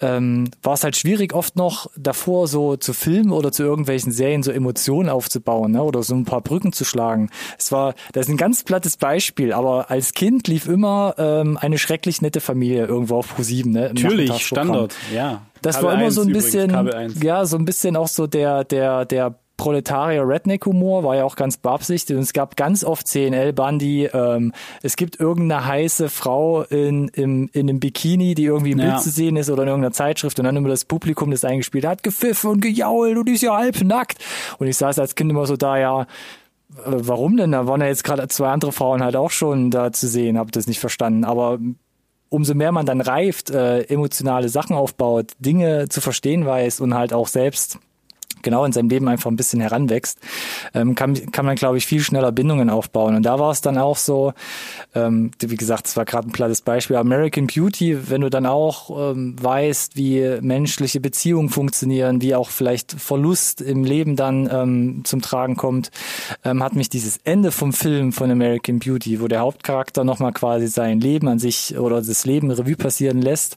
[0.00, 4.42] ähm, war es halt schwierig, oft noch davor so zu filmen oder zu irgendwelchen Serien
[4.42, 5.82] so Emotionen aufzubauen ne?
[5.82, 7.30] oder so ein paar Brücken zu schlagen.
[7.58, 11.78] Es war, das ist ein ganz plattes Beispiel, aber als Kind lief immer ähm, eine
[11.78, 13.68] schrecklich nette Familie irgendwo auf Pro7.
[13.68, 13.86] Ne?
[13.88, 14.46] im Natürlich.
[14.46, 15.42] Standard, ja.
[15.62, 17.22] Das Kabel war immer 1 so ein bisschen, Kabel 1.
[17.22, 21.36] ja, so ein bisschen auch so der, der, der Proletarier Redneck Humor war ja auch
[21.36, 26.62] ganz beabsichtigt und es gab ganz oft CNL Bundy, ähm, es gibt irgendeine heiße Frau
[26.62, 28.86] in, im, in einem Bikini, die irgendwie im Ja.
[28.86, 31.84] Bild zu sehen ist oder in irgendeiner Zeitschrift und dann immer das Publikum, das eingespielt
[31.84, 34.16] hat, gepfiffen und gejault und die ist ja halb nackt
[34.58, 36.06] und ich saß als Kind immer so da, ja, äh,
[36.86, 37.52] warum denn?
[37.52, 40.52] Da waren ja jetzt gerade zwei andere Frauen halt auch schon da zu sehen, habe
[40.52, 41.58] das nicht verstanden, aber
[42.30, 47.12] umso mehr man dann reift, äh, emotionale Sachen aufbaut, Dinge zu verstehen weiß und halt
[47.12, 47.78] auch selbst
[48.42, 50.18] genau in seinem Leben einfach ein bisschen heranwächst,
[50.74, 53.16] ähm, kann, kann man, glaube ich, viel schneller Bindungen aufbauen.
[53.16, 54.32] Und da war es dann auch so,
[54.94, 59.12] ähm, wie gesagt, es war gerade ein plattes Beispiel, American Beauty, wenn du dann auch
[59.12, 65.22] ähm, weißt, wie menschliche Beziehungen funktionieren, wie auch vielleicht Verlust im Leben dann ähm, zum
[65.22, 65.90] Tragen kommt,
[66.44, 70.66] ähm, hat mich dieses Ende vom Film von American Beauty, wo der Hauptcharakter nochmal quasi
[70.68, 73.56] sein Leben an sich oder das Leben Revue passieren lässt,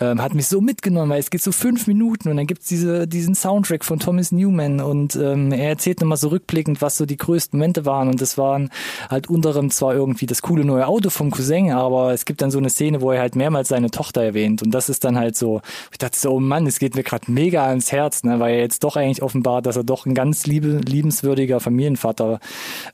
[0.00, 3.06] ähm, hat mich so mitgenommen, weil es geht so fünf Minuten und dann gibt's diese,
[3.06, 7.16] diesen Soundtrack von Thomas Newman und ähm, er erzählt nochmal so rückblickend, was so die
[7.16, 8.70] größten Momente waren und das waren
[9.10, 12.50] halt unter anderem zwar irgendwie das coole neue Auto vom Cousin, aber es gibt dann
[12.50, 15.36] so eine Szene, wo er halt mehrmals seine Tochter erwähnt und das ist dann halt
[15.36, 15.60] so,
[15.92, 18.60] ich dachte so, oh Mann, es geht mir gerade mega ans Herz, ne, weil er
[18.60, 22.40] jetzt doch eigentlich offenbart, dass er doch ein ganz liebe, liebenswürdiger Familienvater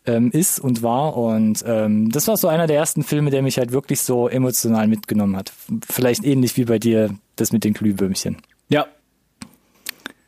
[0.07, 3.59] ähm, ist und war und ähm, das war so einer der ersten Filme, der mich
[3.59, 5.53] halt wirklich so emotional mitgenommen hat.
[5.89, 8.39] Vielleicht ähnlich wie bei dir das mit den Glühwürmchen.
[8.69, 8.87] Ja.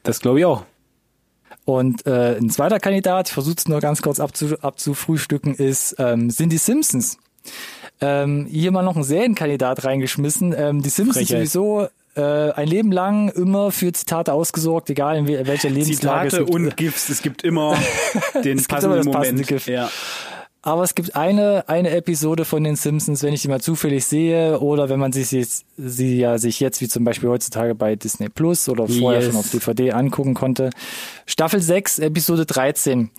[0.05, 0.65] Das glaube ich auch.
[1.65, 6.29] Und äh, ein zweiter Kandidat, ich versuche es nur ganz kurz abzu, abzufrühstücken, ist ähm,
[6.31, 7.19] sind die Simpsons.
[8.01, 10.55] Ähm, hier mal noch ein Serienkandidat reingeschmissen.
[10.57, 11.49] Ähm, die Simpsons Frechheit.
[11.49, 11.87] sowieso
[12.17, 16.51] äh, ein Leben lang immer für Zitate ausgesorgt, egal in wel- welcher Lebenslage Zitate es
[16.51, 16.51] gibt.
[16.51, 17.09] und GIFs.
[17.09, 17.77] Es gibt immer
[18.45, 19.15] den Es gibt passenden immer das Moment.
[19.15, 19.67] passende GIF.
[19.69, 19.89] Ja.
[20.65, 24.61] Aber es gibt eine, eine Episode von den Simpsons, wenn ich die mal zufällig sehe
[24.61, 25.45] oder wenn man sich sie,
[25.77, 29.31] sie ja sich jetzt wie zum Beispiel heutzutage bei Disney Plus oder vorher Yes.
[29.31, 30.71] schon auf DVD angucken konnte.
[31.27, 33.11] Staffel 6, Episode 13.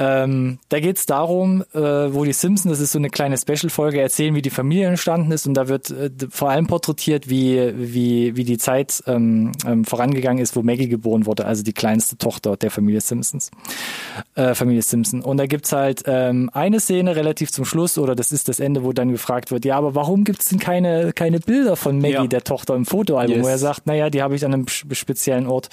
[0.00, 4.34] Ähm, da geht's darum, äh, wo die Simpsons, das ist so eine kleine Special-Folge, erzählen,
[4.34, 8.44] wie die Familie entstanden ist und da wird äh, vor allem porträtiert, wie, wie, wie
[8.44, 12.70] die Zeit ähm, ähm, vorangegangen ist, wo Maggie geboren wurde, also die kleinste Tochter der
[12.70, 13.50] Familie Simpsons
[14.36, 15.20] äh, Familie Simpson.
[15.22, 18.82] Und da gibt's halt ähm, eine Szene relativ zum Schluss, oder das ist das Ende,
[18.84, 22.26] wo dann gefragt wird, ja, aber warum gibt's denn keine, keine Bilder von Maggie, Ja.
[22.26, 23.44] der Tochter, im Fotoalbum, Yes.
[23.44, 25.68] wo er sagt, naja, die habe ich an einem sp- speziellen Ort.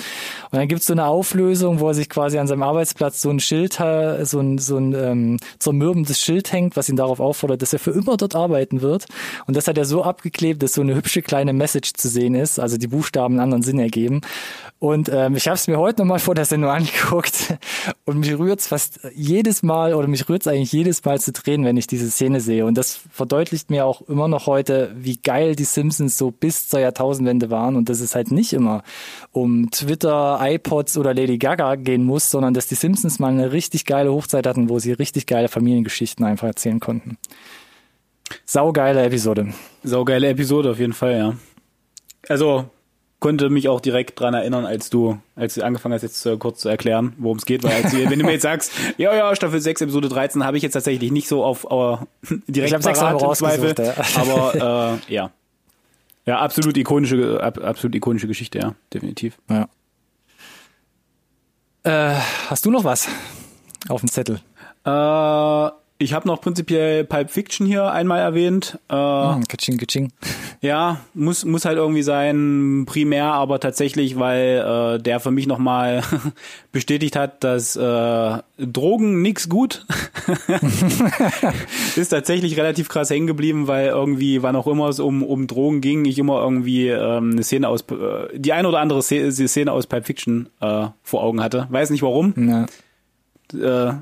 [0.51, 3.39] Und dann gibt's so eine Auflösung, wo er sich quasi an seinem Arbeitsplatz so ein
[3.39, 3.79] Schild,
[4.25, 7.91] so ein, so ein ähm, zermürbendes Schild hängt, was ihn darauf auffordert, dass er für
[7.91, 9.05] immer dort arbeiten wird.
[9.45, 12.59] Und das hat er so abgeklebt, dass so eine hübsche kleine Message zu sehen ist,
[12.59, 14.21] also die Buchstaben einen anderen Sinn ergeben.
[14.79, 17.57] Und ähm, ich habe es mir heute nochmal vor der Sendung angeguckt
[18.05, 21.77] und mich rührt's fast jedes Mal oder mich rührt's eigentlich jedes Mal zu drehen, wenn
[21.77, 22.65] ich diese Szene sehe.
[22.65, 26.79] Und das verdeutlicht mir auch immer noch heute, wie geil die Simpsons so bis zur
[26.79, 28.83] Jahrtausendwende waren und dass es halt nicht immer
[29.31, 33.85] um Twitter, iPods oder Lady Gaga gehen muss, sondern dass die Simpsons mal eine richtig
[33.85, 37.17] geile Hochzeit hatten, wo sie richtig geile Familiengeschichten einfach erzählen konnten.
[38.45, 39.53] Saugeile Episode.
[39.83, 41.33] Saugeile Episode auf jeden Fall, ja.
[42.27, 42.69] Also
[43.19, 46.59] konnte mich auch direkt dran erinnern, als du, als du angefangen hast, jetzt äh, kurz
[46.59, 49.59] zu erklären, worum es geht, weil als, wenn du mir jetzt sagst, ja, ja, Staffel
[49.59, 52.07] 6, Episode 13, habe ich jetzt tatsächlich nicht so auf aber
[52.47, 53.93] direkt Ich parat im Zweifel, ja.
[54.15, 55.31] aber äh, ja.
[56.25, 59.39] Ja, absolut ikonische, ab, absolut ikonische Geschichte, ja, definitiv.
[59.49, 59.69] Ja.
[61.83, 62.19] Äh,
[62.49, 63.07] hast du noch was
[63.89, 64.39] auf dem Zettel?
[64.85, 65.69] Äh,
[65.99, 68.77] Ich habe noch prinzipiell Pulp Fiction hier einmal erwähnt.
[68.87, 70.11] Äh, hm, Kaching, kaching.
[70.61, 76.03] Ja, muss muss halt irgendwie sein, primär, aber tatsächlich, weil äh, der für mich nochmal
[76.71, 79.87] bestätigt hat, dass äh, Drogen nix gut.
[81.95, 85.81] ist tatsächlich relativ krass hängen geblieben, weil irgendwie, wann auch immer es um um Drogen
[85.81, 89.87] ging, ich immer irgendwie ähm, eine Szene aus äh, die eine oder andere Szene aus
[89.87, 91.65] Pulp Fiction äh, vor Augen hatte.
[91.71, 92.35] Weiß nicht warum.
[92.37, 92.67] Ja
[93.53, 93.93] äh,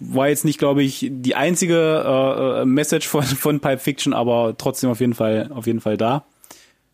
[0.00, 4.90] war jetzt nicht, glaube ich, die einzige äh, Message von, von Pipe Fiction, aber trotzdem
[4.90, 6.24] auf jeden Fall, auf jeden Fall da.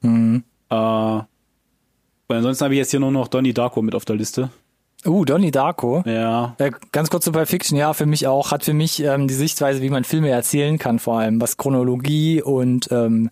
[0.03, 0.45] Mhm.
[0.71, 4.51] Äh, und ansonsten habe ich jetzt hier nur noch Donnie Darko mit auf der Liste.
[5.05, 6.03] Uh, Donnie Darko.
[6.07, 6.55] Ja.
[6.59, 9.35] Äh, ganz kurz zu Pulp Fiction, ja, für mich auch, hat für mich ähm, die
[9.35, 13.31] Sichtweise, wie man Filme erzählen kann, vor allem, was Chronologie und ähm,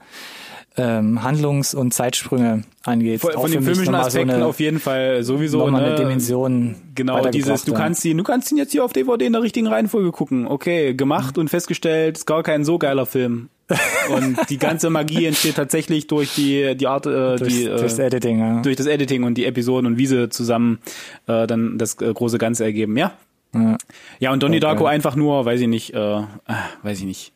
[0.78, 3.20] ähm, Handlungs- und Zeitsprünge angeht.
[3.20, 5.86] Von, von den filmischen Aspekten so eine, auf jeden Fall sowieso nochmal ne?
[5.88, 6.76] eine Dimension.
[6.94, 9.66] Genau, dieses, du kannst ihn, du kannst ihn jetzt hier auf DVD in der richtigen
[9.66, 10.46] Reihenfolge gucken.
[10.46, 11.42] Okay, gemacht mhm.
[11.42, 13.48] und festgestellt, ist gar kein so geiler Film.
[14.16, 17.98] und die ganze Magie entsteht tatsächlich durch die die Art äh, durch, die, äh, durchs
[17.98, 18.62] Editing ja.
[18.62, 20.78] durch das Editing und die Episoden und wie sie zusammen
[21.26, 23.12] äh, dann das äh, große Ganze ergeben ja
[24.20, 24.66] ja, und Donnie okay.
[24.66, 26.22] Darko einfach nur weiß ich nicht äh,
[26.82, 27.32] weiß ich nicht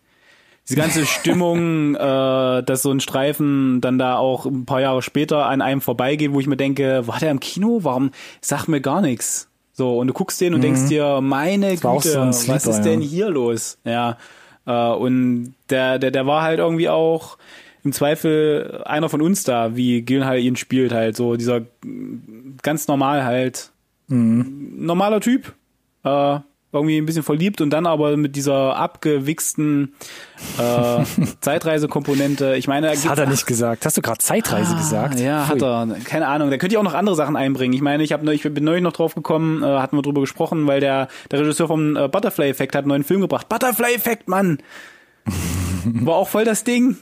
[0.73, 5.47] diese ganze Stimmung, äh, dass so ein Streifen dann da auch ein paar Jahre später
[5.47, 7.81] an einem vorbeigeht, wo ich mir denke, war der im Kino?
[7.83, 8.11] Warum
[8.41, 9.49] sagt mir gar nichts?
[9.75, 10.64] So, und du guckst den und mhm.
[10.64, 13.79] denkst dir, meine Güte, so Sleeper, was ist denn hier los?
[13.85, 14.16] Ja.
[14.66, 17.39] Äh, und der, der, der war halt irgendwie auch
[17.85, 21.62] im Zweifel einer von uns da, wie Gillenhall ihn spielt, halt, so dieser
[22.62, 23.70] ganz normal halt.
[24.09, 24.75] Mhm.
[24.77, 25.53] Normaler Typ.
[26.05, 26.39] Äh,
[26.73, 29.95] irgendwie ein bisschen verliebt und dann aber mit dieser abgewichsten
[30.59, 31.05] äh,
[31.41, 32.57] Zeitreisekomponente.
[32.57, 33.85] Ich meine, das hat er nicht gesagt.
[33.85, 35.20] Hast du gerade Zeitreise ah, gesagt?
[35.20, 35.61] Ja, Pfui.
[35.61, 35.97] hat er.
[36.05, 36.51] Keine Ahnung.
[36.51, 37.75] Da könnte ich auch noch andere Sachen einbringen.
[37.75, 40.66] Ich meine, ich habe ich bin neulich noch drauf gekommen, äh, hatten wir drüber gesprochen,
[40.66, 43.49] weil der der Regisseur vom äh, Butterfly Effect hat einen neuen Film gebracht.
[43.49, 44.59] Butterfly Effect, Mann.
[45.85, 46.97] War auch voll das Ding.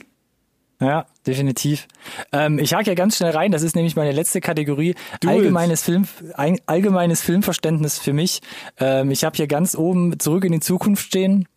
[0.81, 1.87] Ja, definitiv.
[2.31, 4.95] Ähm, ich hake ja ganz schnell rein, das ist nämlich meine letzte Kategorie.
[5.25, 8.41] allgemeines Film, ein, allgemeines Filmverständnis für mich.
[8.79, 11.47] Ähm, ich habe hier ganz oben zurück in die Zukunft stehen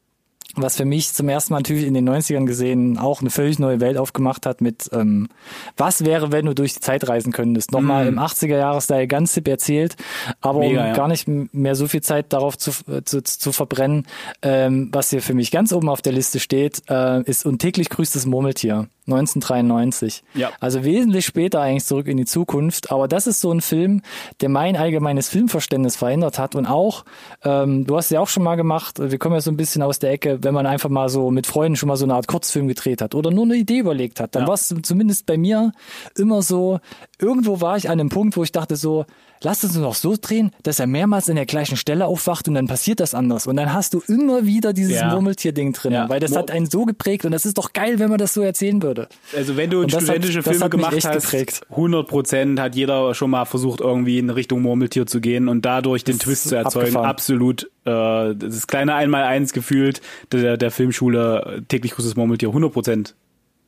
[0.57, 3.81] was für mich zum ersten Mal natürlich in den 90ern gesehen auch eine völlig neue
[3.81, 5.29] Welt aufgemacht hat mit ähm,
[5.77, 7.73] was wäre, wenn du durch die Zeit reisen könntest.
[7.73, 8.09] Nochmal mm.
[8.09, 9.97] im 80er Jahresteil ganz hip erzählt,
[10.41, 10.93] aber Mega, um ja.
[10.95, 14.07] gar nicht mehr so viel Zeit darauf zu, äh, zu, zu verbrennen,
[14.43, 17.89] ähm, was hier für mich ganz oben auf der Liste steht, äh, ist und täglich
[17.89, 18.89] grüßt das Murmeltier.
[19.07, 20.23] 1993.
[20.35, 20.51] Ja.
[20.61, 22.91] Also wesentlich später eigentlich zurück in die Zukunft.
[22.91, 24.03] Aber das ist so ein Film,
[24.41, 26.55] der mein allgemeines Filmverständnis verändert hat.
[26.55, 27.05] Und auch,
[27.43, 29.99] ähm, du hast ja auch schon mal gemacht, wir kommen ja so ein bisschen aus
[29.99, 32.69] der Ecke, wenn man einfach mal so mit Freunden schon mal so eine Art Kurzfilm
[32.69, 34.49] gedreht hat oder nur eine Idee überlegt hat, dann ja.
[34.49, 35.73] war es zumindest bei mir
[36.17, 36.81] immer so,
[37.19, 39.05] irgendwo war ich an einem Punkt, wo ich dachte so,
[39.45, 42.67] lass uns noch so drehen, dass er mehrmals in der gleichen Stelle aufwacht und dann
[42.67, 43.47] passiert das anders.
[43.47, 45.11] Und dann hast du immer wieder dieses ja.
[45.11, 46.09] Murmeltier-Ding drin, ja.
[46.09, 48.43] weil das hat einen so geprägt und das ist doch geil, wenn man das so
[48.43, 49.09] erzählen würde.
[49.37, 51.61] Also wenn du studentische hat, Filme gemacht hast, geprägt.
[51.71, 56.05] 100 Prozent hat jeder schon mal versucht, irgendwie in Richtung Murmeltier zu gehen und dadurch
[56.05, 56.87] den das Twist zu erzeugen.
[56.87, 57.07] Abgefahren.
[57.07, 57.71] Absolut.
[57.85, 60.01] Äh, das kleine Einmal-Eins gefühlt
[60.33, 63.15] der, der Filmschule täglich großes Murmeltier, 100 Prozent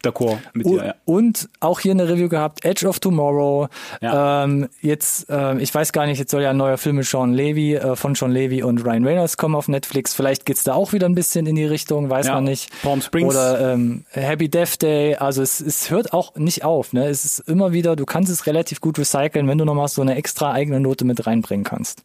[0.07, 0.85] d'accord mit dir.
[0.85, 0.95] Ja.
[1.05, 3.69] Und auch hier eine Review gehabt, Edge of Tomorrow.
[4.01, 4.45] Ja.
[4.45, 7.33] Ähm, jetzt, äh, ich weiß gar nicht, jetzt soll ja ein neuer Film mit Sean
[7.33, 10.15] Levy, äh, von Sean Levy und Ryan Reynolds kommen auf Netflix.
[10.15, 12.35] Vielleicht geht's da auch wieder ein bisschen in die Richtung, weiß ja.
[12.35, 12.71] man nicht.
[12.83, 13.35] Palm Springs.
[13.35, 15.17] Oder ähm, Happy Death Day.
[15.17, 16.93] Also es, es hört auch nicht auf.
[16.93, 17.07] Ne?
[17.09, 20.17] Es ist immer wieder, du kannst es relativ gut recyceln, wenn du nochmal so eine
[20.17, 22.03] extra eigene Note mit reinbringen kannst.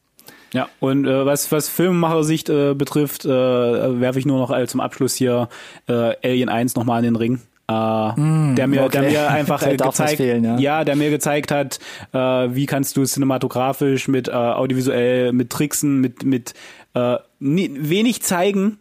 [0.54, 4.82] Ja, und äh, was, was Filmemachersicht äh, betrifft, äh, werfe ich nur noch als zum
[4.82, 5.47] Abschluss hier
[5.88, 7.39] äh, Alien 1 nochmal in den Ring
[8.15, 9.01] mm, der mir, okay.
[9.01, 10.57] der mir einfach äh, gezeigt, fehlen, ja.
[10.57, 10.84] ja.
[10.84, 11.80] der mir gezeigt hat,
[12.13, 16.53] äh, wie kannst du cinematografisch mit äh, audiovisuell, mit Tricksen, mit mit
[16.93, 18.78] äh, wenig zeigen,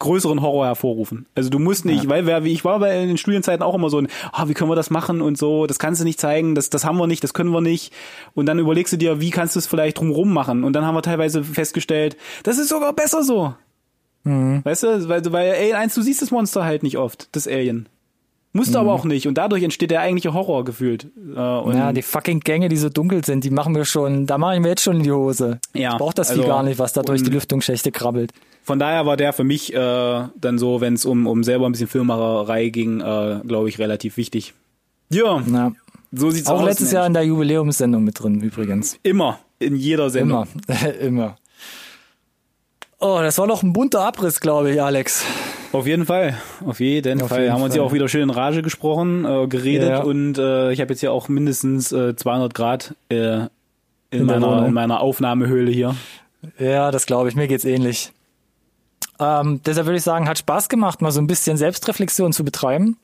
[0.00, 1.26] größeren Horror hervorrufen.
[1.36, 2.10] Also du musst nicht, ja.
[2.10, 4.54] weil wer, wie ich war bei in den Studienzeiten auch immer so ein, ah, wie
[4.54, 7.06] können wir das machen und so, das kannst du nicht zeigen, das, das haben wir
[7.06, 7.92] nicht, das können wir nicht.
[8.34, 10.64] Und dann überlegst du dir, wie kannst du es vielleicht drumrum machen?
[10.64, 13.54] Und dann haben wir teilweise festgestellt, das ist sogar besser so.
[14.24, 14.64] Mhm.
[14.64, 17.88] Weißt du, weil, weil Alien 1, du siehst das Monster halt nicht oft, das Alien.
[18.52, 18.86] Musst du mhm.
[18.86, 19.28] aber auch nicht.
[19.28, 21.06] Und dadurch entsteht der eigentliche Horror gefühlt.
[21.34, 24.54] Äh, ja, die fucking Gänge, die so dunkel sind, die machen wir schon, da mache
[24.54, 25.60] ich mir jetzt schon in die Hose.
[25.72, 25.92] Ja.
[25.92, 28.32] Ich brauch das also, viel gar nicht, was da durch die Lüftungsschächte krabbelt.
[28.64, 29.76] Von daher war der für mich äh,
[30.34, 34.16] dann so, wenn es um, um selber ein bisschen Filmmacherei ging, äh, glaube ich, relativ
[34.16, 34.52] wichtig.
[35.10, 35.42] Ja.
[35.46, 35.72] Na.
[36.12, 36.60] So sieht's auch aus.
[36.60, 36.94] Auch letztes Mensch.
[36.94, 38.98] Jahr in der Jubiläumssendung mit drin, übrigens.
[39.04, 39.38] Immer.
[39.60, 40.46] In jeder Sendung.
[40.66, 40.94] Immer.
[41.00, 41.36] Immer.
[43.00, 45.24] Oh, das war noch ein bunter Abriss, glaube ich, Alex.
[45.72, 46.36] Auf jeden Fall,
[46.66, 47.42] auf jeden auf Fall.
[47.42, 50.02] Jeden haben wir uns ja auch wieder schön in Rage gesprochen, äh, geredet ja.
[50.02, 53.48] und äh, ich habe jetzt ja auch mindestens äh, 200 Grad äh, in,
[54.10, 55.96] in, meiner, in meiner Aufnahmehöhle hier.
[56.58, 57.36] Ja, das glaube ich.
[57.36, 58.12] Mir geht's ähnlich.
[59.18, 62.98] Ähm, deshalb würde ich sagen, hat Spaß gemacht, mal so ein bisschen Selbstreflexion zu betreiben.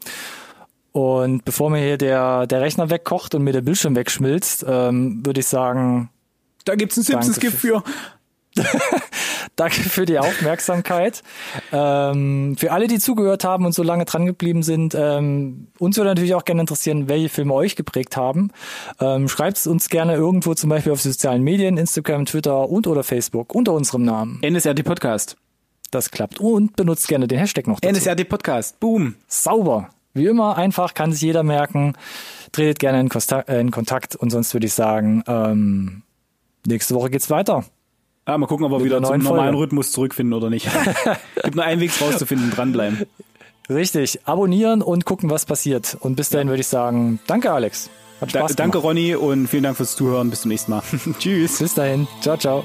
[0.92, 5.40] Und bevor mir hier der, der Rechner wegkocht und mir der Bildschirm wegschmilzt, ähm, würde
[5.40, 6.10] ich sagen.
[6.64, 7.82] Da gibt's ein Simpsons-Gift für.
[9.56, 11.22] Danke für die Aufmerksamkeit.
[11.72, 16.10] ähm, für alle, die zugehört haben und so lange dran geblieben sind, ähm, uns würde
[16.10, 18.50] natürlich auch gerne interessieren, welche Filme euch geprägt haben.
[19.00, 23.02] Ähm, Schreibt es uns gerne irgendwo, zum Beispiel auf sozialen Medien, Instagram, Twitter und oder
[23.02, 24.40] Facebook unter unserem Namen.
[24.42, 25.36] NSRT Podcast.
[25.90, 26.40] Das klappt.
[26.40, 27.94] Und benutzt gerne den Hashtag noch dazu.
[27.94, 28.80] NSRT Podcast.
[28.80, 29.14] Boom.
[29.28, 29.90] Sauber.
[30.14, 31.92] Wie immer, einfach, kann sich jeder merken.
[32.52, 36.02] Tretet gerne in, Kontakt, äh, in Kontakt und sonst würde ich sagen, ähm,
[36.66, 37.64] nächste Woche geht's weiter.
[38.26, 39.58] Ah, mal gucken, ob wir wieder zum normalen Folge.
[39.58, 40.68] Rhythmus zurückfinden oder nicht.
[41.44, 43.06] Gibt nur einen Weg rauszufinden, dranbleiben.
[43.70, 45.96] Richtig, abonnieren und gucken, was passiert.
[46.00, 47.88] Und bis dahin würde ich sagen, danke Alex.
[48.20, 50.30] Hat Spaß da, danke Ronny und vielen Dank fürs Zuhören.
[50.30, 50.82] Bis zum nächsten Mal.
[51.18, 51.58] Tschüss.
[51.58, 52.08] Bis dahin.
[52.20, 52.64] Ciao, ciao.